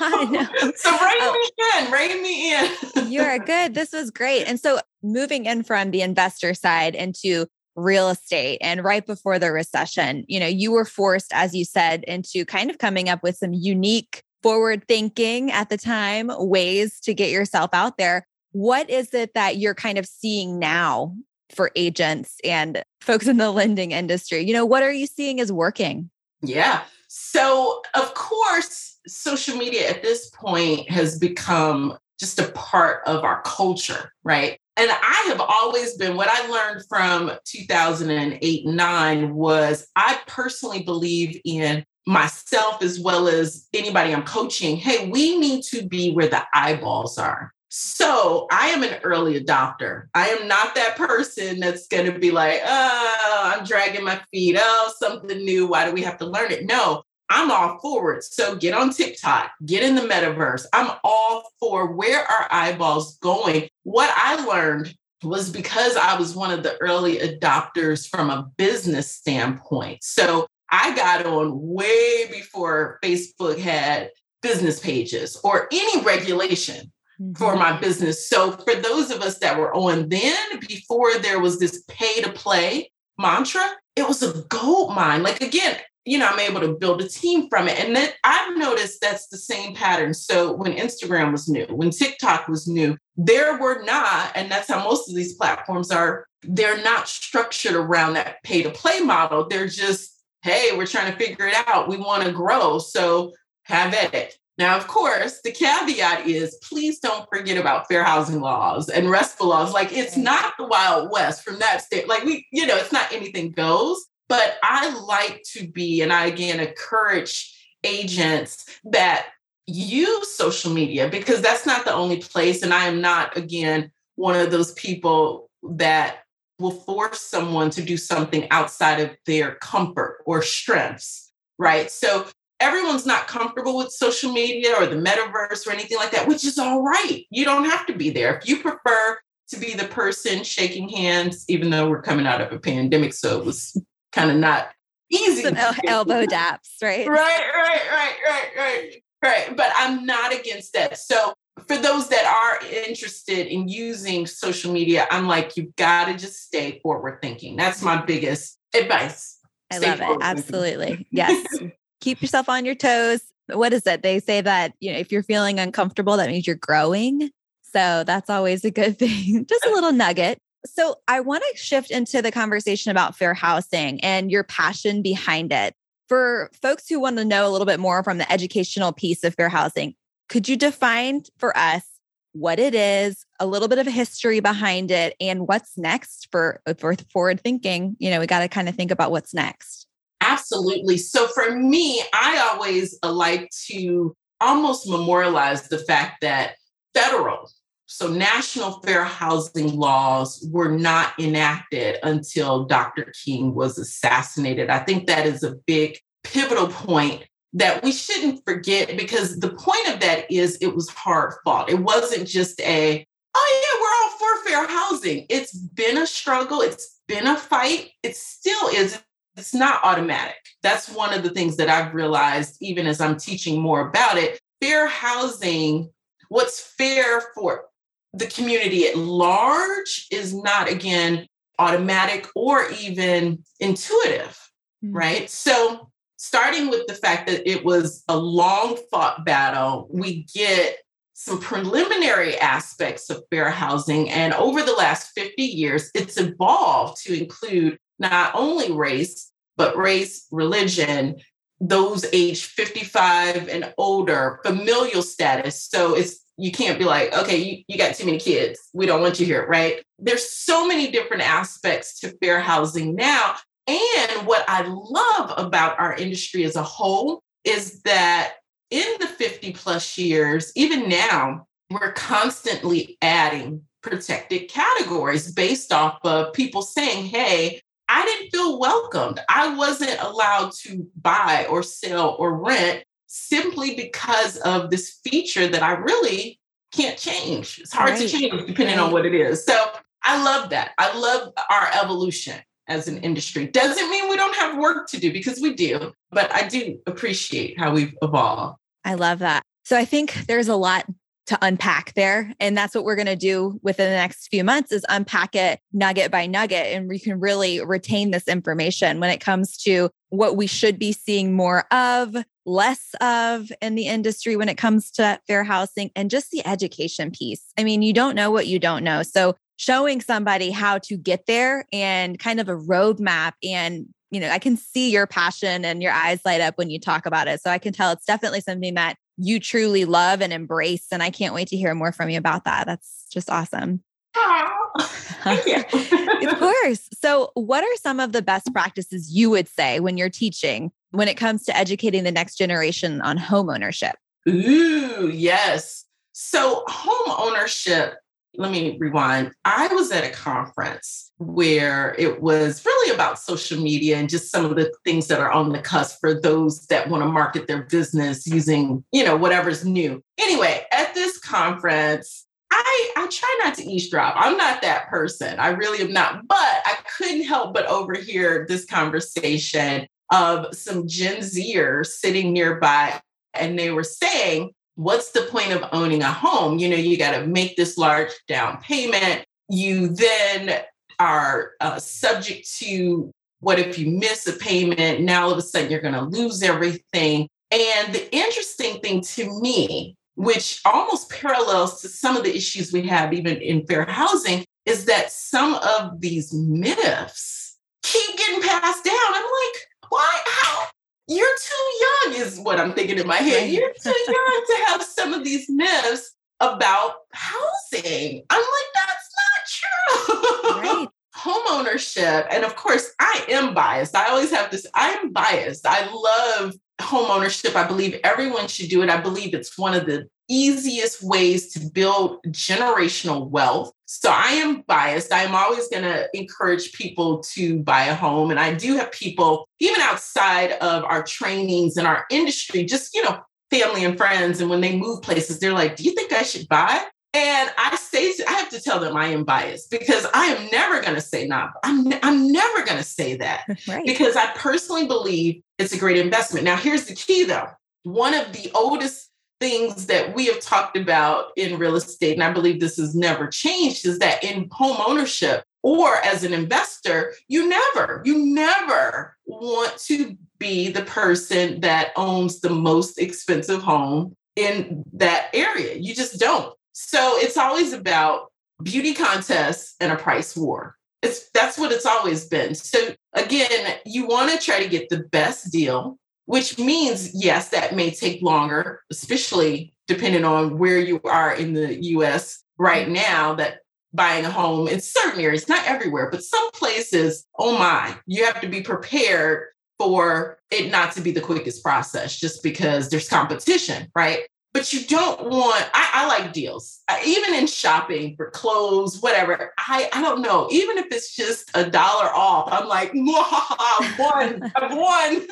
I 0.00 0.24
know. 0.30 0.72
so 0.76 0.90
rein 0.90 1.18
oh. 1.20 1.32
me 1.32 1.86
in, 1.86 1.92
rein 1.92 2.22
me 2.22 2.54
in. 2.54 3.12
You're 3.12 3.38
good. 3.38 3.74
This 3.74 3.92
was 3.92 4.10
great. 4.10 4.44
And 4.44 4.58
so 4.58 4.80
moving 5.02 5.46
in 5.46 5.62
from 5.62 5.90
the 5.90 6.02
investor 6.02 6.54
side 6.54 6.94
into 6.94 7.46
real 7.74 8.08
estate 8.08 8.58
and 8.60 8.84
right 8.84 9.06
before 9.06 9.38
the 9.38 9.52
recession, 9.52 10.24
you 10.28 10.38
know, 10.38 10.46
you 10.46 10.72
were 10.72 10.84
forced, 10.84 11.32
as 11.32 11.54
you 11.54 11.64
said, 11.64 12.04
into 12.04 12.44
kind 12.44 12.70
of 12.70 12.78
coming 12.78 13.08
up 13.08 13.22
with 13.22 13.36
some 13.36 13.52
unique 13.52 14.22
forward 14.42 14.86
thinking 14.88 15.50
at 15.50 15.68
the 15.68 15.76
time 15.76 16.30
ways 16.36 17.00
to 17.00 17.14
get 17.14 17.30
yourself 17.30 17.70
out 17.72 17.96
there. 17.96 18.26
What 18.52 18.90
is 18.90 19.14
it 19.14 19.34
that 19.34 19.56
you're 19.56 19.74
kind 19.74 19.98
of 19.98 20.06
seeing 20.06 20.58
now 20.58 21.14
for 21.54 21.70
agents 21.76 22.36
and 22.44 22.82
folks 23.00 23.26
in 23.26 23.36
the 23.38 23.50
lending 23.50 23.92
industry? 23.92 24.40
You 24.40 24.52
know, 24.52 24.66
what 24.66 24.82
are 24.82 24.92
you 24.92 25.06
seeing 25.06 25.38
is 25.38 25.52
working? 25.52 26.10
Yeah. 26.42 26.82
So, 27.08 27.82
of 27.94 28.14
course, 28.14 28.98
social 29.06 29.56
media 29.56 29.88
at 29.88 30.02
this 30.02 30.30
point 30.30 30.90
has 30.90 31.18
become 31.18 31.96
just 32.18 32.38
a 32.38 32.48
part 32.52 33.02
of 33.06 33.24
our 33.24 33.42
culture, 33.42 34.12
right? 34.24 34.58
And 34.76 34.90
I 34.90 35.24
have 35.28 35.40
always 35.40 35.96
been 35.96 36.16
what 36.16 36.28
I 36.30 36.48
learned 36.48 36.84
from 36.88 37.32
2008 37.44 38.66
9 38.66 39.34
was 39.34 39.86
I 39.96 40.18
personally 40.26 40.82
believe 40.82 41.40
in 41.44 41.84
myself 42.06 42.82
as 42.82 42.98
well 42.98 43.28
as 43.28 43.68
anybody 43.74 44.14
I'm 44.14 44.24
coaching. 44.24 44.76
Hey, 44.76 45.08
we 45.10 45.38
need 45.38 45.62
to 45.64 45.86
be 45.86 46.12
where 46.12 46.28
the 46.28 46.42
eyeballs 46.54 47.18
are. 47.18 47.52
So 47.68 48.48
I 48.50 48.68
am 48.68 48.82
an 48.82 49.00
early 49.02 49.40
adopter. 49.40 50.08
I 50.14 50.28
am 50.28 50.46
not 50.46 50.74
that 50.74 50.96
person 50.96 51.58
that's 51.58 51.86
going 51.86 52.10
to 52.12 52.18
be 52.18 52.30
like, 52.30 52.60
oh, 52.64 53.40
I'm 53.44 53.64
dragging 53.64 54.04
my 54.04 54.20
feet. 54.30 54.56
Oh, 54.58 54.92
something 54.98 55.38
new. 55.38 55.66
Why 55.66 55.86
do 55.86 55.92
we 55.92 56.02
have 56.02 56.18
to 56.18 56.26
learn 56.26 56.50
it? 56.50 56.66
No, 56.66 57.02
I'm 57.32 57.50
all 57.50 57.78
for 57.78 58.12
it. 58.12 58.24
So 58.24 58.56
get 58.56 58.74
on 58.74 58.92
TikTok, 58.92 59.52
get 59.64 59.82
in 59.82 59.94
the 59.94 60.02
metaverse. 60.02 60.66
I'm 60.74 60.90
all 61.02 61.50
for 61.58 61.90
where 61.90 62.20
are 62.20 62.46
eyeballs 62.50 63.16
going. 63.18 63.68
What 63.84 64.12
I 64.14 64.44
learned 64.44 64.94
was 65.22 65.48
because 65.50 65.96
I 65.96 66.18
was 66.18 66.36
one 66.36 66.50
of 66.50 66.62
the 66.62 66.76
early 66.82 67.16
adopters 67.18 68.06
from 68.06 68.28
a 68.28 68.50
business 68.58 69.10
standpoint. 69.10 70.04
So 70.04 70.46
I 70.70 70.94
got 70.94 71.24
on 71.24 71.52
way 71.54 72.26
before 72.30 72.98
Facebook 73.02 73.58
had 73.58 74.10
business 74.42 74.78
pages 74.78 75.40
or 75.42 75.68
any 75.72 76.02
regulation 76.02 76.92
mm-hmm. 77.18 77.32
for 77.32 77.56
my 77.56 77.78
business. 77.80 78.28
So 78.28 78.52
for 78.52 78.74
those 78.74 79.10
of 79.10 79.22
us 79.22 79.38
that 79.38 79.58
were 79.58 79.74
on 79.74 80.10
then, 80.10 80.36
before 80.68 81.18
there 81.18 81.40
was 81.40 81.58
this 81.58 81.82
pay 81.88 82.20
to 82.20 82.30
play 82.30 82.90
mantra, 83.18 83.64
it 83.96 84.06
was 84.06 84.22
a 84.22 84.42
gold 84.48 84.94
mine. 84.94 85.22
Like 85.22 85.40
again, 85.40 85.78
you 86.04 86.18
know, 86.18 86.26
I'm 86.26 86.40
able 86.40 86.60
to 86.60 86.74
build 86.74 87.00
a 87.00 87.08
team 87.08 87.48
from 87.48 87.68
it. 87.68 87.78
And 87.78 87.94
then 87.94 88.10
I've 88.24 88.56
noticed 88.56 89.00
that's 89.00 89.28
the 89.28 89.36
same 89.36 89.74
pattern. 89.74 90.14
So 90.14 90.52
when 90.52 90.72
Instagram 90.72 91.30
was 91.30 91.48
new, 91.48 91.66
when 91.66 91.90
TikTok 91.90 92.48
was 92.48 92.66
new, 92.66 92.96
there 93.16 93.58
were 93.58 93.84
not, 93.84 94.32
and 94.34 94.50
that's 94.50 94.68
how 94.68 94.82
most 94.82 95.08
of 95.08 95.14
these 95.14 95.34
platforms 95.34 95.90
are, 95.90 96.26
they're 96.42 96.82
not 96.82 97.08
structured 97.08 97.74
around 97.74 98.14
that 98.14 98.42
pay 98.42 98.62
to 98.62 98.70
play 98.70 99.00
model. 99.00 99.46
They're 99.48 99.68
just, 99.68 100.20
hey, 100.42 100.76
we're 100.76 100.86
trying 100.86 101.12
to 101.12 101.18
figure 101.18 101.46
it 101.46 101.54
out. 101.68 101.88
We 101.88 101.98
want 101.98 102.24
to 102.24 102.32
grow. 102.32 102.78
So 102.78 103.32
have 103.64 103.94
at 103.94 104.12
it. 104.12 104.36
Now, 104.58 104.76
of 104.76 104.86
course, 104.86 105.40
the 105.42 105.50
caveat 105.50 106.26
is 106.26 106.58
please 106.68 106.98
don't 106.98 107.26
forget 107.32 107.56
about 107.56 107.88
fair 107.88 108.04
housing 108.04 108.40
laws 108.40 108.88
and 108.88 109.06
RESPA 109.06 109.46
laws. 109.46 109.72
Like 109.72 109.92
it's 109.92 110.16
not 110.16 110.54
the 110.58 110.66
Wild 110.66 111.10
West 111.10 111.42
from 111.42 111.58
that 111.60 111.82
state. 111.82 112.08
Like 112.08 112.24
we, 112.24 112.46
you 112.52 112.66
know, 112.66 112.76
it's 112.76 112.92
not 112.92 113.12
anything 113.12 113.52
goes. 113.52 114.04
But 114.28 114.56
I 114.62 114.98
like 115.04 115.42
to 115.52 115.68
be, 115.68 116.00
and 116.02 116.12
I 116.12 116.26
again 116.26 116.60
encourage 116.60 117.54
agents 117.84 118.64
that 118.84 119.28
use 119.66 120.28
social 120.34 120.72
media 120.72 121.08
because 121.08 121.40
that's 121.40 121.66
not 121.66 121.84
the 121.84 121.92
only 121.92 122.18
place. 122.18 122.62
And 122.62 122.72
I 122.72 122.86
am 122.86 123.00
not, 123.00 123.36
again, 123.36 123.90
one 124.16 124.36
of 124.36 124.50
those 124.50 124.72
people 124.72 125.50
that 125.62 126.18
will 126.58 126.70
force 126.70 127.20
someone 127.20 127.70
to 127.70 127.82
do 127.82 127.96
something 127.96 128.48
outside 128.50 129.00
of 129.00 129.10
their 129.26 129.56
comfort 129.56 130.18
or 130.26 130.42
strengths, 130.42 131.32
right? 131.58 131.90
So 131.90 132.26
everyone's 132.60 133.06
not 133.06 133.26
comfortable 133.26 133.76
with 133.76 133.90
social 133.90 134.32
media 134.32 134.74
or 134.78 134.86
the 134.86 134.96
metaverse 134.96 135.66
or 135.66 135.72
anything 135.72 135.98
like 135.98 136.12
that, 136.12 136.28
which 136.28 136.44
is 136.44 136.58
all 136.58 136.82
right. 136.82 137.24
You 137.30 137.44
don't 137.44 137.64
have 137.64 137.86
to 137.86 137.96
be 137.96 138.10
there. 138.10 138.38
If 138.38 138.48
you 138.48 138.60
prefer 138.60 139.18
to 139.48 139.58
be 139.58 139.74
the 139.74 139.88
person 139.88 140.44
shaking 140.44 140.88
hands, 140.88 141.44
even 141.48 141.70
though 141.70 141.90
we're 141.90 142.02
coming 142.02 142.26
out 142.26 142.40
of 142.40 142.52
a 142.52 142.58
pandemic, 142.58 143.12
so 143.12 143.40
it 143.40 143.44
was 143.44 143.76
kind 144.12 144.30
of 144.30 144.36
not 144.36 144.70
easy. 145.10 145.42
Some 145.42 145.56
el- 145.56 145.74
elbow 145.86 146.24
daps, 146.26 146.82
right? 146.82 147.06
Right, 147.06 147.50
right, 147.54 147.80
right, 147.90 148.16
right, 148.26 148.50
right, 148.56 149.02
right. 149.22 149.56
But 149.56 149.72
I'm 149.76 150.06
not 150.06 150.32
against 150.32 150.72
that. 150.74 150.98
So 150.98 151.34
for 151.66 151.76
those 151.76 152.08
that 152.08 152.24
are 152.24 152.66
interested 152.86 153.46
in 153.46 153.68
using 153.68 154.26
social 154.26 154.72
media, 154.72 155.06
I'm 155.10 155.26
like, 155.26 155.56
you've 155.56 155.74
got 155.76 156.06
to 156.06 156.12
just 156.16 156.42
stay 156.42 156.80
forward 156.82 157.20
thinking. 157.20 157.56
That's 157.56 157.82
my 157.82 158.02
biggest 158.04 158.58
advice. 158.74 159.38
I 159.70 159.78
stay 159.78 159.90
love 159.90 160.00
it. 160.00 160.18
Absolutely. 160.20 161.06
yes. 161.10 161.58
Keep 162.00 162.22
yourself 162.22 162.48
on 162.48 162.64
your 162.64 162.74
toes. 162.74 163.22
What 163.48 163.72
is 163.72 163.86
it? 163.86 164.02
They 164.02 164.18
say 164.20 164.40
that, 164.40 164.72
you 164.80 164.92
know, 164.92 164.98
if 164.98 165.12
you're 165.12 165.22
feeling 165.22 165.58
uncomfortable, 165.58 166.16
that 166.16 166.28
means 166.28 166.46
you're 166.46 166.56
growing. 166.56 167.30
So 167.72 168.04
that's 168.04 168.30
always 168.30 168.64
a 168.64 168.70
good 168.70 168.98
thing. 168.98 169.46
Just 169.46 169.64
a 169.64 169.70
little 169.70 169.92
nugget. 169.92 170.38
So 170.64 170.96
I 171.08 171.20
want 171.20 171.42
to 171.50 171.58
shift 171.58 171.90
into 171.90 172.22
the 172.22 172.30
conversation 172.30 172.90
about 172.90 173.16
fair 173.16 173.34
housing 173.34 174.00
and 174.00 174.30
your 174.30 174.44
passion 174.44 175.02
behind 175.02 175.52
it. 175.52 175.74
For 176.08 176.50
folks 176.60 176.88
who 176.88 177.00
want 177.00 177.16
to 177.18 177.24
know 177.24 177.48
a 177.48 177.50
little 177.50 177.66
bit 177.66 177.80
more 177.80 178.02
from 178.02 178.18
the 178.18 178.30
educational 178.30 178.92
piece 178.92 179.24
of 179.24 179.34
fair 179.34 179.48
housing, 179.48 179.94
could 180.28 180.48
you 180.48 180.56
define 180.56 181.22
for 181.38 181.56
us 181.56 181.84
what 182.32 182.58
it 182.58 182.74
is, 182.74 183.24
a 183.40 183.46
little 183.46 183.68
bit 183.68 183.78
of 183.78 183.86
history 183.86 184.40
behind 184.40 184.90
it, 184.90 185.14
and 185.20 185.46
what's 185.46 185.76
next 185.76 186.28
for, 186.30 186.60
uh, 186.66 186.74
for 186.74 186.94
forward 187.12 187.40
thinking? 187.40 187.96
You 187.98 188.10
know, 188.10 188.20
we 188.20 188.26
got 188.26 188.40
to 188.40 188.48
kind 188.48 188.68
of 188.68 188.74
think 188.74 188.90
about 188.90 189.10
what's 189.10 189.34
next. 189.34 189.86
Absolutely. 190.20 190.96
So 190.98 191.26
for 191.28 191.56
me, 191.58 192.02
I 192.14 192.50
always 192.52 192.98
uh, 193.02 193.12
like 193.12 193.50
to 193.66 194.14
almost 194.40 194.88
memorialize 194.88 195.68
the 195.68 195.78
fact 195.78 196.20
that 196.22 196.54
federal 196.94 197.50
so, 197.92 198.08
national 198.08 198.80
fair 198.80 199.04
housing 199.04 199.76
laws 199.76 200.42
were 200.50 200.70
not 200.70 201.12
enacted 201.18 201.98
until 202.02 202.64
Dr. 202.64 203.12
King 203.22 203.54
was 203.54 203.76
assassinated. 203.76 204.70
I 204.70 204.78
think 204.78 205.06
that 205.06 205.26
is 205.26 205.42
a 205.42 205.56
big 205.66 205.98
pivotal 206.24 206.68
point 206.68 207.24
that 207.52 207.84
we 207.84 207.92
shouldn't 207.92 208.42
forget 208.46 208.96
because 208.96 209.38
the 209.40 209.50
point 209.50 209.88
of 209.88 210.00
that 210.00 210.24
is 210.32 210.56
it 210.62 210.74
was 210.74 210.88
hard 210.88 211.34
fought. 211.44 211.68
It 211.68 211.80
wasn't 211.80 212.26
just 212.26 212.62
a, 212.62 213.06
oh, 213.34 213.62
yeah, 213.62 213.80
we're 213.82 213.94
all 214.00 214.38
for 214.38 214.48
fair 214.48 214.66
housing. 214.66 215.26
It's 215.28 215.52
been 215.52 215.98
a 215.98 216.06
struggle, 216.06 216.62
it's 216.62 216.98
been 217.06 217.26
a 217.26 217.36
fight, 217.36 217.90
it 218.02 218.16
still 218.16 218.68
is. 218.68 219.02
It's 219.36 219.52
not 219.52 219.84
automatic. 219.84 220.36
That's 220.62 220.88
one 220.88 221.12
of 221.12 221.22
the 221.22 221.30
things 221.30 221.58
that 221.58 221.68
I've 221.68 221.92
realized, 221.92 222.56
even 222.62 222.86
as 222.86 223.02
I'm 223.02 223.18
teaching 223.18 223.60
more 223.60 223.86
about 223.86 224.16
it. 224.16 224.40
Fair 224.62 224.86
housing, 224.86 225.90
what's 226.30 226.58
fair 226.58 227.22
for 227.34 227.66
the 228.14 228.26
community 228.26 228.86
at 228.86 228.96
large 228.96 230.06
is 230.10 230.34
not, 230.34 230.70
again, 230.70 231.26
automatic 231.58 232.26
or 232.34 232.68
even 232.80 233.42
intuitive, 233.60 234.38
mm-hmm. 234.84 234.96
right? 234.96 235.30
So, 235.30 235.90
starting 236.16 236.68
with 236.70 236.86
the 236.86 236.94
fact 236.94 237.26
that 237.28 237.48
it 237.50 237.64
was 237.64 238.04
a 238.08 238.16
long 238.16 238.78
fought 238.90 239.24
battle, 239.24 239.88
we 239.90 240.24
get 240.34 240.76
some 241.14 241.40
preliminary 241.40 242.36
aspects 242.38 243.10
of 243.10 243.22
fair 243.30 243.50
housing. 243.50 244.10
And 244.10 244.34
over 244.34 244.62
the 244.62 244.72
last 244.72 245.12
50 245.14 245.42
years, 245.42 245.90
it's 245.94 246.18
evolved 246.18 247.02
to 247.04 247.18
include 247.18 247.78
not 247.98 248.34
only 248.34 248.72
race, 248.72 249.30
but 249.56 249.76
race, 249.76 250.26
religion, 250.30 251.16
those 251.60 252.04
age 252.12 252.44
55 252.44 253.48
and 253.48 253.72
older, 253.78 254.40
familial 254.44 255.02
status. 255.02 255.62
So 255.62 255.94
it's 255.94 256.21
you 256.36 256.50
can't 256.50 256.78
be 256.78 256.84
like, 256.84 257.16
okay, 257.16 257.36
you, 257.36 257.64
you 257.68 257.78
got 257.78 257.94
too 257.94 258.06
many 258.06 258.18
kids. 258.18 258.60
We 258.72 258.86
don't 258.86 259.02
want 259.02 259.20
you 259.20 259.26
here, 259.26 259.46
right? 259.46 259.82
There's 259.98 260.30
so 260.30 260.66
many 260.66 260.90
different 260.90 261.22
aspects 261.22 262.00
to 262.00 262.16
fair 262.22 262.40
housing 262.40 262.94
now. 262.94 263.36
And 263.66 264.26
what 264.26 264.44
I 264.48 264.62
love 264.62 265.34
about 265.36 265.78
our 265.78 265.94
industry 265.94 266.44
as 266.44 266.56
a 266.56 266.62
whole 266.62 267.22
is 267.44 267.82
that 267.82 268.34
in 268.70 268.86
the 268.98 269.06
50 269.06 269.52
plus 269.52 269.98
years, 269.98 270.52
even 270.56 270.88
now, 270.88 271.46
we're 271.70 271.92
constantly 271.92 272.96
adding 273.02 273.62
protected 273.82 274.48
categories 274.48 275.32
based 275.32 275.72
off 275.72 275.98
of 276.04 276.32
people 276.32 276.62
saying, 276.62 277.06
hey, 277.06 277.60
I 277.88 278.04
didn't 278.04 278.30
feel 278.30 278.58
welcomed. 278.58 279.20
I 279.28 279.54
wasn't 279.54 280.00
allowed 280.00 280.52
to 280.62 280.86
buy 281.00 281.46
or 281.50 281.62
sell 281.62 282.16
or 282.18 282.34
rent 282.34 282.84
simply 283.14 283.74
because 283.74 284.38
of 284.38 284.70
this 284.70 284.98
feature 285.04 285.46
that 285.46 285.62
I 285.62 285.72
really 285.72 286.40
can't 286.72 286.98
change. 286.98 287.58
It's 287.58 287.72
hard 287.72 287.90
right. 287.90 288.00
to 288.00 288.08
change 288.08 288.46
depending 288.46 288.78
right. 288.78 288.84
on 288.84 288.90
what 288.90 289.04
it 289.04 289.14
is. 289.14 289.44
So 289.44 289.54
I 290.02 290.22
love 290.24 290.48
that. 290.48 290.72
I 290.78 290.98
love 290.98 291.30
our 291.50 291.68
evolution 291.82 292.40
as 292.68 292.88
an 292.88 292.96
industry. 292.98 293.46
Doesn't 293.46 293.90
mean 293.90 294.08
we 294.08 294.16
don't 294.16 294.34
have 294.36 294.56
work 294.56 294.88
to 294.88 294.98
do 294.98 295.12
because 295.12 295.40
we 295.40 295.52
do, 295.52 295.92
but 296.10 296.32
I 296.32 296.48
do 296.48 296.78
appreciate 296.86 297.58
how 297.58 297.72
we've 297.74 297.94
evolved. 298.00 298.56
I 298.82 298.94
love 298.94 299.18
that. 299.18 299.42
So 299.66 299.76
I 299.76 299.84
think 299.84 300.26
there's 300.26 300.48
a 300.48 300.56
lot 300.56 300.86
to 301.26 301.38
unpack 301.40 301.94
there. 301.94 302.32
And 302.40 302.56
that's 302.56 302.74
what 302.74 302.84
we're 302.84 302.96
going 302.96 303.06
to 303.06 303.16
do 303.16 303.60
within 303.62 303.88
the 303.88 303.96
next 303.96 304.28
few 304.28 304.42
months 304.42 304.72
is 304.72 304.84
unpack 304.88 305.34
it 305.34 305.60
nugget 305.72 306.10
by 306.10 306.26
nugget. 306.26 306.74
And 306.74 306.88
we 306.88 306.98
can 306.98 307.20
really 307.20 307.64
retain 307.64 308.10
this 308.10 308.26
information 308.26 309.00
when 309.00 309.10
it 309.10 309.20
comes 309.20 309.56
to 309.58 309.90
what 310.08 310.36
we 310.36 310.46
should 310.46 310.78
be 310.78 310.92
seeing 310.92 311.32
more 311.32 311.64
of, 311.72 312.16
less 312.44 312.94
of 313.00 313.52
in 313.60 313.76
the 313.76 313.86
industry 313.86 314.36
when 314.36 314.48
it 314.48 314.56
comes 314.56 314.90
to 314.92 315.20
fair 315.26 315.44
housing 315.44 315.90
and 315.94 316.10
just 316.10 316.30
the 316.30 316.46
education 316.46 317.10
piece. 317.10 317.44
I 317.56 317.64
mean, 317.64 317.82
you 317.82 317.92
don't 317.92 318.16
know 318.16 318.30
what 318.30 318.48
you 318.48 318.58
don't 318.58 318.82
know. 318.82 319.02
So 319.02 319.36
showing 319.56 320.00
somebody 320.00 320.50
how 320.50 320.78
to 320.78 320.96
get 320.96 321.26
there 321.26 321.66
and 321.72 322.18
kind 322.18 322.40
of 322.40 322.48
a 322.48 322.56
roadmap 322.56 323.32
and 323.44 323.86
you 324.10 324.20
know, 324.20 324.28
I 324.28 324.38
can 324.38 324.58
see 324.58 324.90
your 324.90 325.06
passion 325.06 325.64
and 325.64 325.82
your 325.82 325.92
eyes 325.92 326.20
light 326.26 326.42
up 326.42 326.58
when 326.58 326.68
you 326.68 326.78
talk 326.78 327.06
about 327.06 327.28
it. 327.28 327.40
So 327.40 327.50
I 327.50 327.56
can 327.56 327.72
tell 327.72 327.92
it's 327.92 328.04
definitely 328.04 328.42
something 328.42 328.74
that 328.74 328.96
you 329.16 329.40
truly 329.40 329.84
love 329.84 330.20
and 330.20 330.32
embrace. 330.32 330.86
And 330.90 331.02
I 331.02 331.10
can't 331.10 331.34
wait 331.34 331.48
to 331.48 331.56
hear 331.56 331.74
more 331.74 331.92
from 331.92 332.10
you 332.10 332.18
about 332.18 332.44
that. 332.44 332.66
That's 332.66 333.06
just 333.10 333.30
awesome. 333.30 333.82
of 335.24 336.38
course. 336.38 336.88
So, 337.00 337.30
what 337.34 337.64
are 337.64 337.76
some 337.76 338.00
of 338.00 338.12
the 338.12 338.22
best 338.22 338.52
practices 338.52 339.12
you 339.12 339.30
would 339.30 339.48
say 339.48 339.80
when 339.80 339.96
you're 339.96 340.10
teaching 340.10 340.70
when 340.90 341.08
it 341.08 341.16
comes 341.16 341.44
to 341.44 341.56
educating 341.56 342.04
the 342.04 342.12
next 342.12 342.36
generation 342.36 343.00
on 343.00 343.16
home 343.16 343.48
ownership? 343.48 343.96
Ooh, 344.28 345.10
yes. 345.12 345.84
So, 346.12 346.64
home 346.66 347.16
ownership 347.18 347.94
let 348.34 348.50
me 348.50 348.76
rewind. 348.78 349.32
I 349.44 349.68
was 349.68 349.92
at 349.92 350.04
a 350.04 350.10
conference 350.10 351.12
where 351.18 351.94
it 351.98 352.22
was 352.22 352.64
really 352.64 352.94
about 352.94 353.18
social 353.18 353.60
media 353.60 353.96
and 353.96 354.08
just 354.08 354.30
some 354.30 354.44
of 354.44 354.56
the 354.56 354.72
things 354.84 355.08
that 355.08 355.20
are 355.20 355.30
on 355.30 355.52
the 355.52 355.58
cusp 355.58 356.00
for 356.00 356.18
those 356.18 356.66
that 356.66 356.88
want 356.88 357.02
to 357.02 357.08
market 357.08 357.46
their 357.46 357.64
business 357.64 358.26
using, 358.26 358.84
you 358.92 359.04
know, 359.04 359.16
whatever's 359.16 359.64
new. 359.64 360.02
Anyway, 360.18 360.64
at 360.72 360.94
this 360.94 361.18
conference, 361.18 362.26
I, 362.50 362.92
I 362.96 363.06
try 363.08 363.40
not 363.44 363.54
to 363.56 363.64
eavesdrop. 363.64 364.14
I'm 364.16 364.36
not 364.36 364.62
that 364.62 364.88
person. 364.88 365.38
I 365.38 365.48
really 365.48 365.82
am 365.82 365.92
not. 365.92 366.26
But 366.26 366.36
I 366.38 366.76
couldn't 366.96 367.24
help 367.24 367.54
but 367.54 367.66
overhear 367.66 368.46
this 368.48 368.64
conversation 368.64 369.86
of 370.10 370.54
some 370.54 370.86
Gen 370.86 371.18
Zers 371.18 371.86
sitting 371.86 372.32
nearby. 372.32 373.00
And 373.34 373.58
they 373.58 373.70
were 373.70 373.84
saying, 373.84 374.52
what's 374.76 375.10
the 375.12 375.22
point 375.22 375.52
of 375.52 375.64
owning 375.72 376.02
a 376.02 376.12
home? 376.12 376.58
You 376.58 376.68
know, 376.68 376.76
you 376.76 376.96
got 376.96 377.18
to 377.18 377.26
make 377.26 377.56
this 377.56 377.76
large 377.78 378.12
down 378.28 378.60
payment. 378.60 379.24
You 379.48 379.88
then 379.88 380.62
are 380.98 381.52
uh, 381.60 381.78
subject 381.78 382.50
to 382.58 383.10
what 383.40 383.58
if 383.58 383.78
you 383.78 383.90
miss 383.90 384.26
a 384.26 384.32
payment? 384.32 385.00
Now 385.00 385.24
all 385.24 385.32
of 385.32 385.38
a 385.38 385.42
sudden 385.42 385.70
you're 385.70 385.80
going 385.80 385.94
to 385.94 386.02
lose 386.02 386.42
everything. 386.42 387.28
And 387.50 387.92
the 387.92 388.14
interesting 388.14 388.80
thing 388.80 389.02
to 389.02 389.40
me, 389.40 389.96
which 390.14 390.60
almost 390.64 391.10
parallels 391.10 391.82
to 391.82 391.88
some 391.88 392.16
of 392.16 392.22
the 392.22 392.34
issues 392.34 392.72
we 392.72 392.86
have 392.86 393.12
even 393.12 393.36
in 393.38 393.66
fair 393.66 393.84
housing, 393.84 394.44
is 394.64 394.84
that 394.84 395.10
some 395.10 395.54
of 395.54 396.00
these 396.00 396.32
myths 396.32 397.58
keep 397.82 398.16
getting 398.16 398.40
passed 398.40 398.84
down. 398.84 398.94
I'm 398.94 399.22
like, 399.22 399.90
why? 399.90 400.20
How? 400.24 400.66
You're 401.14 401.36
too 401.38 402.10
young, 402.10 402.26
is 402.26 402.38
what 402.40 402.58
I'm 402.58 402.72
thinking 402.72 402.98
in 402.98 403.06
my 403.06 403.16
head. 403.16 403.50
You're 403.50 403.72
too 403.82 403.90
young 403.90 404.44
to 404.46 404.56
have 404.66 404.82
some 404.82 405.12
of 405.12 405.24
these 405.24 405.48
myths 405.48 406.14
about 406.40 406.94
housing. 407.12 408.24
I'm 408.30 408.40
like, 408.40 408.72
that's 408.74 409.08
not 409.20 409.46
true. 409.46 410.60
Right. 410.60 410.88
Home 411.14 411.42
ownership, 411.50 412.26
and 412.30 412.44
of 412.44 412.56
course, 412.56 412.92
I 412.98 413.24
am 413.28 413.54
biased. 413.54 413.94
I 413.94 414.08
always 414.08 414.30
have 414.30 414.50
this, 414.50 414.66
I 414.74 414.90
am 414.90 415.12
biased. 415.12 415.66
I 415.66 415.90
love 415.92 416.54
home 416.80 417.10
ownership. 417.10 417.54
I 417.56 417.66
believe 417.66 417.98
everyone 418.04 418.48
should 418.48 418.68
do 418.68 418.82
it. 418.82 418.90
I 418.90 419.00
believe 419.00 419.34
it's 419.34 419.56
one 419.56 419.74
of 419.74 419.86
the 419.86 420.08
easiest 420.28 421.02
ways 421.02 421.52
to 421.52 421.60
build 421.60 422.22
generational 422.28 423.28
wealth. 423.28 423.72
So 423.86 424.10
I 424.10 424.32
am 424.32 424.62
biased. 424.62 425.12
I 425.12 425.22
am 425.22 425.34
always 425.34 425.68
going 425.68 425.82
to 425.82 426.08
encourage 426.14 426.72
people 426.72 427.20
to 427.34 427.62
buy 427.62 427.84
a 427.84 427.94
home. 427.94 428.30
And 428.30 428.40
I 428.40 428.54
do 428.54 428.76
have 428.76 428.90
people, 428.92 429.48
even 429.60 429.80
outside 429.82 430.52
of 430.52 430.84
our 430.84 431.02
trainings 431.02 431.76
and 431.76 431.86
our 431.86 432.06
industry, 432.10 432.64
just, 432.64 432.94
you 432.94 433.02
know, 433.04 433.20
family 433.50 433.84
and 433.84 433.96
friends. 433.98 434.40
And 434.40 434.48
when 434.48 434.62
they 434.62 434.76
move 434.76 435.02
places, 435.02 435.38
they're 435.38 435.52
like, 435.52 435.76
Do 435.76 435.84
you 435.84 435.92
think 435.94 436.12
I 436.12 436.22
should 436.22 436.48
buy? 436.48 436.84
And 437.14 437.50
I 437.58 437.76
say, 437.76 438.14
I 438.26 438.32
have 438.32 438.48
to 438.50 438.60
tell 438.60 438.80
them 438.80 438.96
I 438.96 439.08
am 439.08 439.24
biased 439.24 439.70
because 439.70 440.06
I 440.14 440.26
am 440.26 440.48
never 440.50 440.80
going 440.80 440.94
to 440.94 441.00
say 441.00 441.26
not. 441.26 441.50
I'm, 441.62 441.92
I'm 442.02 442.32
never 442.32 442.64
going 442.64 442.78
to 442.78 442.84
say 442.84 443.16
that 443.16 443.44
right. 443.68 443.84
because 443.84 444.16
I 444.16 444.32
personally 444.34 444.86
believe 444.86 445.42
it's 445.58 445.74
a 445.74 445.78
great 445.78 445.98
investment. 445.98 446.44
Now, 446.44 446.56
here's 446.56 446.86
the 446.86 446.94
key 446.94 447.24
though. 447.24 447.48
One 447.82 448.14
of 448.14 448.32
the 448.32 448.50
oldest 448.54 449.10
things 449.40 449.86
that 449.86 450.14
we 450.14 450.26
have 450.26 450.40
talked 450.40 450.76
about 450.76 451.26
in 451.36 451.58
real 451.58 451.76
estate, 451.76 452.14
and 452.14 452.22
I 452.22 452.32
believe 452.32 452.60
this 452.60 452.76
has 452.76 452.94
never 452.94 453.26
changed, 453.26 453.84
is 453.86 453.98
that 453.98 454.24
in 454.24 454.48
home 454.50 454.78
ownership 454.86 455.44
or 455.62 455.96
as 456.04 456.24
an 456.24 456.32
investor, 456.32 457.14
you 457.28 457.48
never, 457.48 458.02
you 458.04 458.34
never 458.34 459.16
want 459.26 459.76
to 459.78 460.16
be 460.38 460.70
the 460.70 460.84
person 460.84 461.60
that 461.60 461.92
owns 461.96 462.40
the 462.40 462.50
most 462.50 462.98
expensive 462.98 463.62
home 463.62 464.16
in 464.36 464.84
that 464.94 465.28
area. 465.34 465.76
You 465.76 465.94
just 465.94 466.18
don't. 466.18 466.54
So 466.72 467.18
it's 467.18 467.36
always 467.36 467.72
about 467.72 468.32
beauty 468.62 468.94
contests 468.94 469.74
and 469.80 469.92
a 469.92 469.96
price 469.96 470.36
war. 470.36 470.76
It's 471.02 471.30
that's 471.34 471.58
what 471.58 471.72
it's 471.72 471.86
always 471.86 472.26
been. 472.26 472.54
So 472.54 472.78
again, 473.12 473.76
you 473.84 474.06
want 474.06 474.30
to 474.30 474.38
try 474.38 474.62
to 474.62 474.68
get 474.68 474.88
the 474.88 475.04
best 475.10 475.50
deal 475.50 475.98
which 476.26 476.58
means, 476.58 477.14
yes, 477.14 477.48
that 477.50 477.74
may 477.74 477.90
take 477.90 478.22
longer, 478.22 478.80
especially 478.90 479.74
depending 479.86 480.24
on 480.24 480.58
where 480.58 480.78
you 480.78 481.00
are 481.04 481.34
in 481.34 481.52
the 481.52 481.82
US 481.84 482.42
right 482.58 482.88
now, 482.88 483.34
that 483.34 483.58
buying 483.92 484.24
a 484.24 484.30
home 484.30 484.68
in 484.68 484.80
certain 484.80 485.20
areas, 485.20 485.48
not 485.48 485.66
everywhere, 485.66 486.08
but 486.10 486.22
some 486.22 486.50
places, 486.52 487.26
oh 487.38 487.58
my, 487.58 487.94
you 488.06 488.24
have 488.24 488.40
to 488.40 488.48
be 488.48 488.62
prepared 488.62 489.48
for 489.78 490.38
it 490.50 490.70
not 490.70 490.92
to 490.92 491.00
be 491.00 491.10
the 491.10 491.20
quickest 491.20 491.62
process 491.62 492.16
just 492.16 492.42
because 492.42 492.88
there's 492.88 493.08
competition, 493.08 493.88
right? 493.94 494.20
But 494.52 494.72
you 494.72 494.84
don't 494.86 495.30
want 495.30 495.68
I, 495.74 495.90
I 495.94 496.06
like 496.06 496.32
deals. 496.32 496.80
I, 496.88 497.02
even 497.06 497.34
in 497.34 497.46
shopping 497.46 498.16
for 498.16 498.30
clothes 498.30 499.00
whatever 499.00 499.52
I, 499.58 499.88
I 499.92 500.00
don't 500.02 500.22
know. 500.22 500.48
Even 500.50 500.78
if 500.78 500.86
it's 500.90 501.14
just 501.14 501.50
a 501.54 501.68
dollar 501.68 502.10
off 502.10 502.48
i'm 502.52 502.68
like 502.68 502.92
i've 502.94 503.98
won 503.98 504.52
i've 504.56 504.76
won 504.76 505.26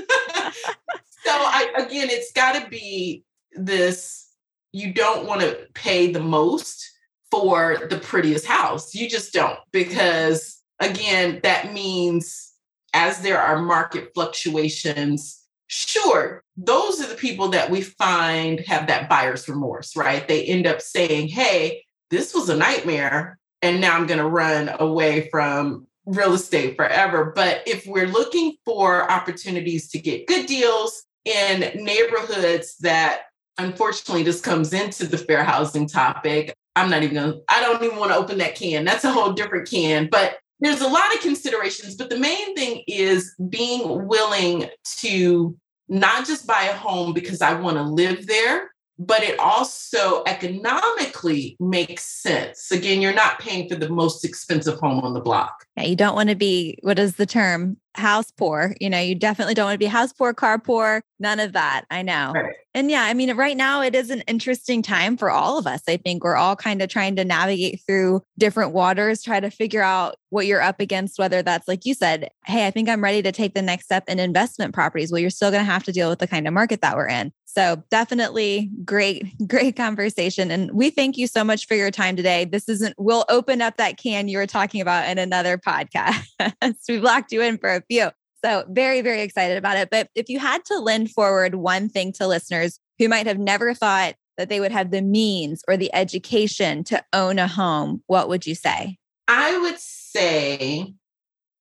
so 1.24 1.30
I, 1.30 1.72
again 1.76 2.08
it's 2.10 2.32
got 2.32 2.62
to 2.62 2.68
be 2.68 3.24
this 3.52 4.28
you 4.72 4.92
don't 4.92 5.26
want 5.26 5.40
to 5.40 5.66
pay 5.74 6.12
the 6.12 6.20
most 6.20 6.88
for 7.30 7.78
the 7.88 7.98
prettiest 7.98 8.46
house. 8.46 8.94
You 8.94 9.08
just 9.08 9.32
don't 9.32 9.58
because 9.72 10.62
again 10.80 11.40
that 11.42 11.72
means 11.72 12.52
as 12.94 13.20
there 13.20 13.40
are 13.40 13.62
market 13.62 14.10
fluctuations 14.14 15.40
Sure, 15.72 16.42
those 16.62 17.00
are 17.00 17.08
the 17.08 17.14
people 17.14 17.48
that 17.48 17.70
we 17.70 17.80
find 17.80 18.60
have 18.60 18.86
that 18.88 19.08
buyer's 19.08 19.48
remorse, 19.48 19.96
right? 19.96 20.26
They 20.28 20.44
end 20.44 20.66
up 20.66 20.80
saying, 20.80 21.28
hey, 21.28 21.84
this 22.10 22.34
was 22.34 22.48
a 22.48 22.56
nightmare. 22.56 23.38
And 23.62 23.80
now 23.80 23.96
I'm 23.96 24.06
going 24.06 24.18
to 24.18 24.28
run 24.28 24.70
away 24.78 25.28
from 25.30 25.86
real 26.06 26.34
estate 26.34 26.76
forever. 26.76 27.32
But 27.34 27.62
if 27.66 27.86
we're 27.86 28.06
looking 28.06 28.56
for 28.64 29.10
opportunities 29.10 29.88
to 29.90 29.98
get 29.98 30.26
good 30.26 30.46
deals 30.46 31.04
in 31.24 31.84
neighborhoods 31.84 32.76
that 32.78 33.22
unfortunately 33.58 34.22
this 34.22 34.40
comes 34.40 34.72
into 34.72 35.06
the 35.06 35.18
fair 35.18 35.44
housing 35.44 35.86
topic, 35.86 36.54
I'm 36.76 36.90
not 36.90 37.02
even 37.02 37.14
going 37.14 37.32
to, 37.32 37.40
I 37.48 37.60
don't 37.60 37.82
even 37.82 37.98
want 37.98 38.12
to 38.12 38.16
open 38.16 38.38
that 38.38 38.54
can. 38.54 38.84
That's 38.84 39.04
a 39.04 39.12
whole 39.12 39.32
different 39.32 39.68
can. 39.68 40.08
But 40.10 40.38
there's 40.60 40.80
a 40.82 40.88
lot 40.88 41.14
of 41.14 41.20
considerations, 41.20 41.96
but 41.96 42.10
the 42.10 42.18
main 42.18 42.54
thing 42.54 42.82
is 42.86 43.34
being 43.48 44.06
willing 44.06 44.68
to 45.00 45.56
not 45.90 46.26
just 46.26 46.46
buy 46.46 46.62
a 46.64 46.74
home 46.74 47.12
because 47.12 47.42
I 47.42 47.52
want 47.54 47.76
to 47.76 47.82
live 47.82 48.26
there, 48.26 48.70
but 49.00 49.22
it 49.22 49.38
also 49.40 50.22
economically 50.26 51.56
makes 51.58 52.04
sense. 52.04 52.70
Again, 52.70 53.00
you're 53.00 53.14
not 53.14 53.38
paying 53.38 53.66
for 53.66 53.74
the 53.74 53.88
most 53.88 54.26
expensive 54.26 54.78
home 54.78 55.00
on 55.00 55.14
the 55.14 55.20
block. 55.20 55.64
Yeah, 55.76 55.84
you 55.84 55.96
don't 55.96 56.14
want 56.14 56.28
to 56.28 56.34
be, 56.34 56.78
what 56.82 56.98
is 56.98 57.16
the 57.16 57.24
term? 57.24 57.78
House 57.96 58.30
poor. 58.30 58.76
You 58.78 58.88
know, 58.88 59.00
you 59.00 59.16
definitely 59.16 59.54
don't 59.54 59.64
want 59.64 59.74
to 59.74 59.78
be 59.78 59.86
house 59.86 60.12
poor, 60.12 60.32
car 60.32 60.58
poor, 60.58 61.02
none 61.18 61.40
of 61.40 61.54
that. 61.54 61.86
I 61.90 62.02
know. 62.02 62.32
Right. 62.34 62.54
And 62.72 62.88
yeah, 62.88 63.02
I 63.02 63.14
mean, 63.14 63.34
right 63.36 63.56
now 63.56 63.82
it 63.82 63.96
is 63.96 64.10
an 64.10 64.20
interesting 64.28 64.80
time 64.80 65.16
for 65.16 65.28
all 65.28 65.58
of 65.58 65.66
us. 65.66 65.82
I 65.88 65.96
think 65.96 66.22
we're 66.22 66.36
all 66.36 66.54
kind 66.54 66.82
of 66.82 66.88
trying 66.88 67.16
to 67.16 67.24
navigate 67.24 67.80
through 67.84 68.22
different 68.38 68.72
waters, 68.72 69.22
try 69.22 69.40
to 69.40 69.50
figure 69.50 69.82
out 69.82 70.14
what 70.28 70.46
you're 70.46 70.62
up 70.62 70.78
against, 70.78 71.18
whether 71.18 71.42
that's 71.42 71.66
like 71.66 71.84
you 71.84 71.94
said, 71.94 72.28
hey, 72.46 72.64
I 72.64 72.70
think 72.70 72.88
I'm 72.88 73.02
ready 73.02 73.22
to 73.22 73.32
take 73.32 73.54
the 73.54 73.62
next 73.62 73.86
step 73.86 74.04
in 74.06 74.20
investment 74.20 74.72
properties. 74.72 75.10
Well, 75.10 75.20
you're 75.20 75.30
still 75.30 75.50
going 75.50 75.64
to 75.64 75.70
have 75.70 75.82
to 75.84 75.92
deal 75.92 76.10
with 76.10 76.20
the 76.20 76.28
kind 76.28 76.46
of 76.46 76.54
market 76.54 76.82
that 76.82 76.96
we're 76.96 77.08
in. 77.08 77.32
So 77.52 77.82
definitely 77.90 78.70
great, 78.84 79.26
great 79.46 79.74
conversation. 79.76 80.50
And 80.50 80.70
we 80.72 80.90
thank 80.90 81.18
you 81.18 81.26
so 81.26 81.42
much 81.42 81.66
for 81.66 81.74
your 81.74 81.90
time 81.90 82.14
today. 82.16 82.44
This 82.44 82.68
isn't, 82.68 82.94
we'll 82.96 83.24
open 83.28 83.60
up 83.60 83.76
that 83.76 83.98
can 83.98 84.28
you 84.28 84.38
were 84.38 84.46
talking 84.46 84.80
about 84.80 85.08
in 85.08 85.18
another 85.18 85.58
podcast. 85.58 86.24
We've 86.88 87.02
locked 87.02 87.32
you 87.32 87.42
in 87.42 87.58
for 87.58 87.74
a 87.74 87.82
few. 87.82 88.10
So 88.44 88.64
very, 88.70 89.00
very 89.02 89.22
excited 89.22 89.58
about 89.58 89.76
it. 89.76 89.90
But 89.90 90.08
if 90.14 90.28
you 90.28 90.38
had 90.38 90.64
to 90.66 90.78
lend 90.78 91.10
forward 91.10 91.56
one 91.56 91.88
thing 91.88 92.12
to 92.14 92.26
listeners 92.26 92.78
who 92.98 93.08
might 93.08 93.26
have 93.26 93.38
never 93.38 93.74
thought 93.74 94.14
that 94.38 94.48
they 94.48 94.60
would 94.60 94.72
have 94.72 94.90
the 94.90 95.02
means 95.02 95.62
or 95.68 95.76
the 95.76 95.94
education 95.94 96.84
to 96.84 97.04
own 97.12 97.38
a 97.38 97.48
home, 97.48 98.02
what 98.06 98.28
would 98.28 98.46
you 98.46 98.54
say? 98.54 98.96
I 99.28 99.58
would 99.58 99.78
say 99.78 100.94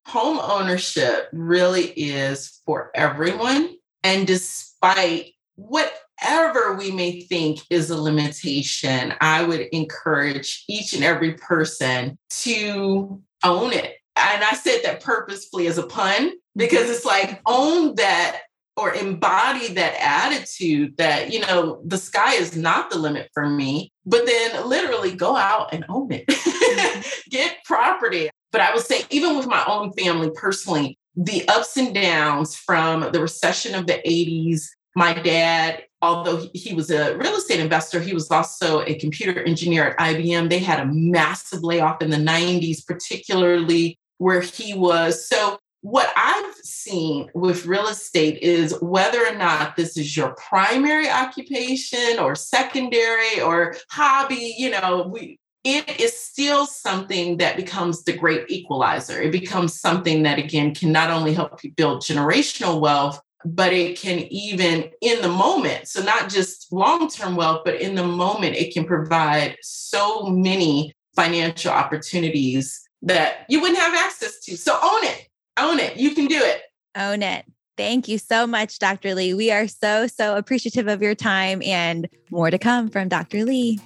home 0.06 0.40
ownership 0.40 1.30
really 1.34 1.88
is 1.88 2.62
for 2.66 2.92
everyone. 2.96 3.76
And 4.04 4.26
despite 4.26 5.34
whatever 5.60 6.76
we 6.76 6.92
may 6.92 7.22
think 7.22 7.60
is 7.70 7.90
a 7.90 8.02
limitation, 8.02 9.14
I 9.22 9.44
would 9.44 9.62
encourage 9.72 10.64
each 10.68 10.94
and 10.94 11.04
every 11.04 11.34
person 11.34 12.18
to 12.42 13.22
own 13.44 13.74
it. 13.74 13.96
And 14.16 14.44
I 14.44 14.54
said 14.54 14.82
that 14.84 15.04
purposefully 15.04 15.68
as 15.68 15.78
a 15.78 15.84
pun 15.86 16.32
because 16.56 16.90
it's 16.90 17.06
like 17.06 17.42
own 17.46 17.96
that 17.96 18.42
or 18.76 18.94
embody 18.94 19.74
that 19.74 19.96
attitude 20.00 20.96
that, 20.98 21.34
you 21.34 21.42
know, 21.42 21.82
the 21.86 21.98
sky 21.98 22.36
is 22.36 22.56
not 22.56 22.90
the 22.90 22.98
limit 22.98 23.30
for 23.34 23.50
me, 23.50 23.92
but 24.06 24.26
then 24.26 24.68
literally 24.68 25.14
go 25.14 25.36
out 25.36 25.74
and 25.74 25.86
own 25.90 26.12
it, 26.12 26.26
mm-hmm. 26.28 27.02
get 27.30 27.58
property. 27.66 28.30
But 28.52 28.62
I 28.62 28.74
would 28.74 28.86
say, 28.86 29.04
even 29.10 29.38
with 29.38 29.48
my 29.48 29.64
own 29.68 29.92
family 29.94 30.32
personally, 30.34 30.98
the 31.16 31.48
ups 31.50 31.76
and 31.76 31.94
downs 31.94 32.56
from 32.56 33.12
the 33.12 33.22
recession 33.22 33.76
of 33.76 33.88
the 33.88 34.02
80s 34.06 34.68
my 34.96 35.14
dad, 35.14 35.84
although 36.02 36.48
he 36.54 36.74
was 36.74 36.90
a 36.90 37.16
real 37.18 37.36
estate 37.36 37.60
investor, 37.60 38.00
he 38.00 38.14
was 38.14 38.30
also 38.32 38.82
a 38.82 38.96
computer 38.96 39.42
engineer 39.44 39.90
at 39.90 39.98
IBM. 39.98 40.50
They 40.50 40.60
had 40.60 40.80
a 40.80 40.92
massive 40.92 41.64
layoff 41.64 42.02
in 42.02 42.10
the 42.10 42.18
90s, 42.18 42.86
particularly 42.86 44.00
where 44.18 44.42
he 44.42 44.74
was. 44.74 45.28
So, 45.28 45.60
what 45.82 46.12
I've 46.18 46.56
seen 46.56 47.30
with 47.34 47.66
real 47.66 47.88
estate 47.88 48.40
is 48.42 48.76
whether 48.82 49.26
or 49.26 49.36
not 49.36 49.78
this 49.78 49.96
is 49.96 50.18
your 50.18 50.36
primary 50.36 51.10
occupation 51.10 52.20
or 52.20 52.36
secondary 52.36 53.40
or 53.40 53.78
hobby, 53.90 54.56
you 54.58 54.72
know, 54.72 55.10
we, 55.10 55.40
it 55.64 56.00
is 56.00 56.18
still 56.20 56.66
something 56.66 57.38
that 57.38 57.56
becomes 57.56 58.04
the 58.04 58.12
great 58.12 58.50
equalizer. 58.50 59.22
It 59.22 59.32
becomes 59.32 59.80
something 59.80 60.24
that, 60.24 60.40
again, 60.40 60.76
can 60.76 60.92
not 60.92 61.12
only 61.12 61.34
help 61.34 61.64
you 61.64 61.72
build 61.72 62.02
generational 62.02 62.82
wealth, 62.82 63.22
but 63.46 63.74
it 63.74 63.98
can 63.98 64.20
even 64.30 64.90
in 65.02 65.22
the 65.22 65.30
moment 65.30 65.88
so 65.88 66.02
not 66.04 66.30
just 66.30 66.72
long-term 66.72 67.36
wealth 67.36 67.62
but 67.64 67.80
in 67.80 67.96
the 67.96 68.04
moment 68.04 68.56
it 68.56 68.74
can 68.74 68.86
provide 68.86 69.56
so 69.62 70.24
many 70.24 70.94
financial 71.16 71.72
opportunities 71.72 72.82
that 73.02 73.46
you 73.48 73.62
wouldn't 73.62 73.80
have 73.80 73.94
access 73.94 74.40
to 74.42 74.58
so 74.58 74.78
own 74.84 75.04
it 75.04 75.28
own 75.58 75.80
it 75.80 75.96
you 75.98 76.14
can 76.14 76.26
do 76.26 76.38
it 76.38 76.62
own 76.96 77.22
it 77.22 77.46
Thank 77.80 78.10
you 78.10 78.18
so 78.18 78.46
much, 78.46 78.78
Dr. 78.78 79.16
Lee. 79.16 79.34
We 79.34 79.52
are 79.52 79.66
so, 79.66 80.06
so 80.06 80.36
appreciative 80.36 80.90
of 80.90 81.02
your 81.02 81.16
time 81.16 81.62
and 81.64 82.10
more 82.30 82.52
to 82.52 82.58
come 82.58 82.90
from 82.90 83.08
Dr. 83.08 83.46
Lee. 83.46 83.80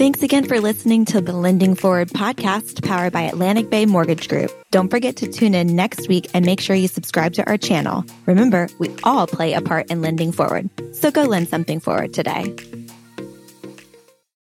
Thanks 0.00 0.22
again 0.22 0.46
for 0.46 0.58
listening 0.60 1.04
to 1.04 1.20
the 1.20 1.34
Lending 1.34 1.74
Forward 1.74 2.08
podcast 2.08 2.82
powered 2.82 3.12
by 3.12 3.20
Atlantic 3.20 3.68
Bay 3.68 3.84
Mortgage 3.84 4.30
Group. 4.30 4.50
Don't 4.70 4.88
forget 4.88 5.16
to 5.16 5.30
tune 5.30 5.54
in 5.54 5.76
next 5.76 6.08
week 6.08 6.26
and 6.32 6.46
make 6.46 6.58
sure 6.58 6.74
you 6.74 6.88
subscribe 6.88 7.34
to 7.34 7.46
our 7.46 7.58
channel. 7.58 8.06
Remember, 8.24 8.70
we 8.78 8.88
all 9.04 9.26
play 9.26 9.52
a 9.52 9.60
part 9.60 9.90
in 9.90 10.00
lending 10.00 10.32
forward. 10.32 10.70
So 10.94 11.10
go 11.10 11.24
lend 11.24 11.50
something 11.50 11.80
forward 11.80 12.14
today. 12.14 12.50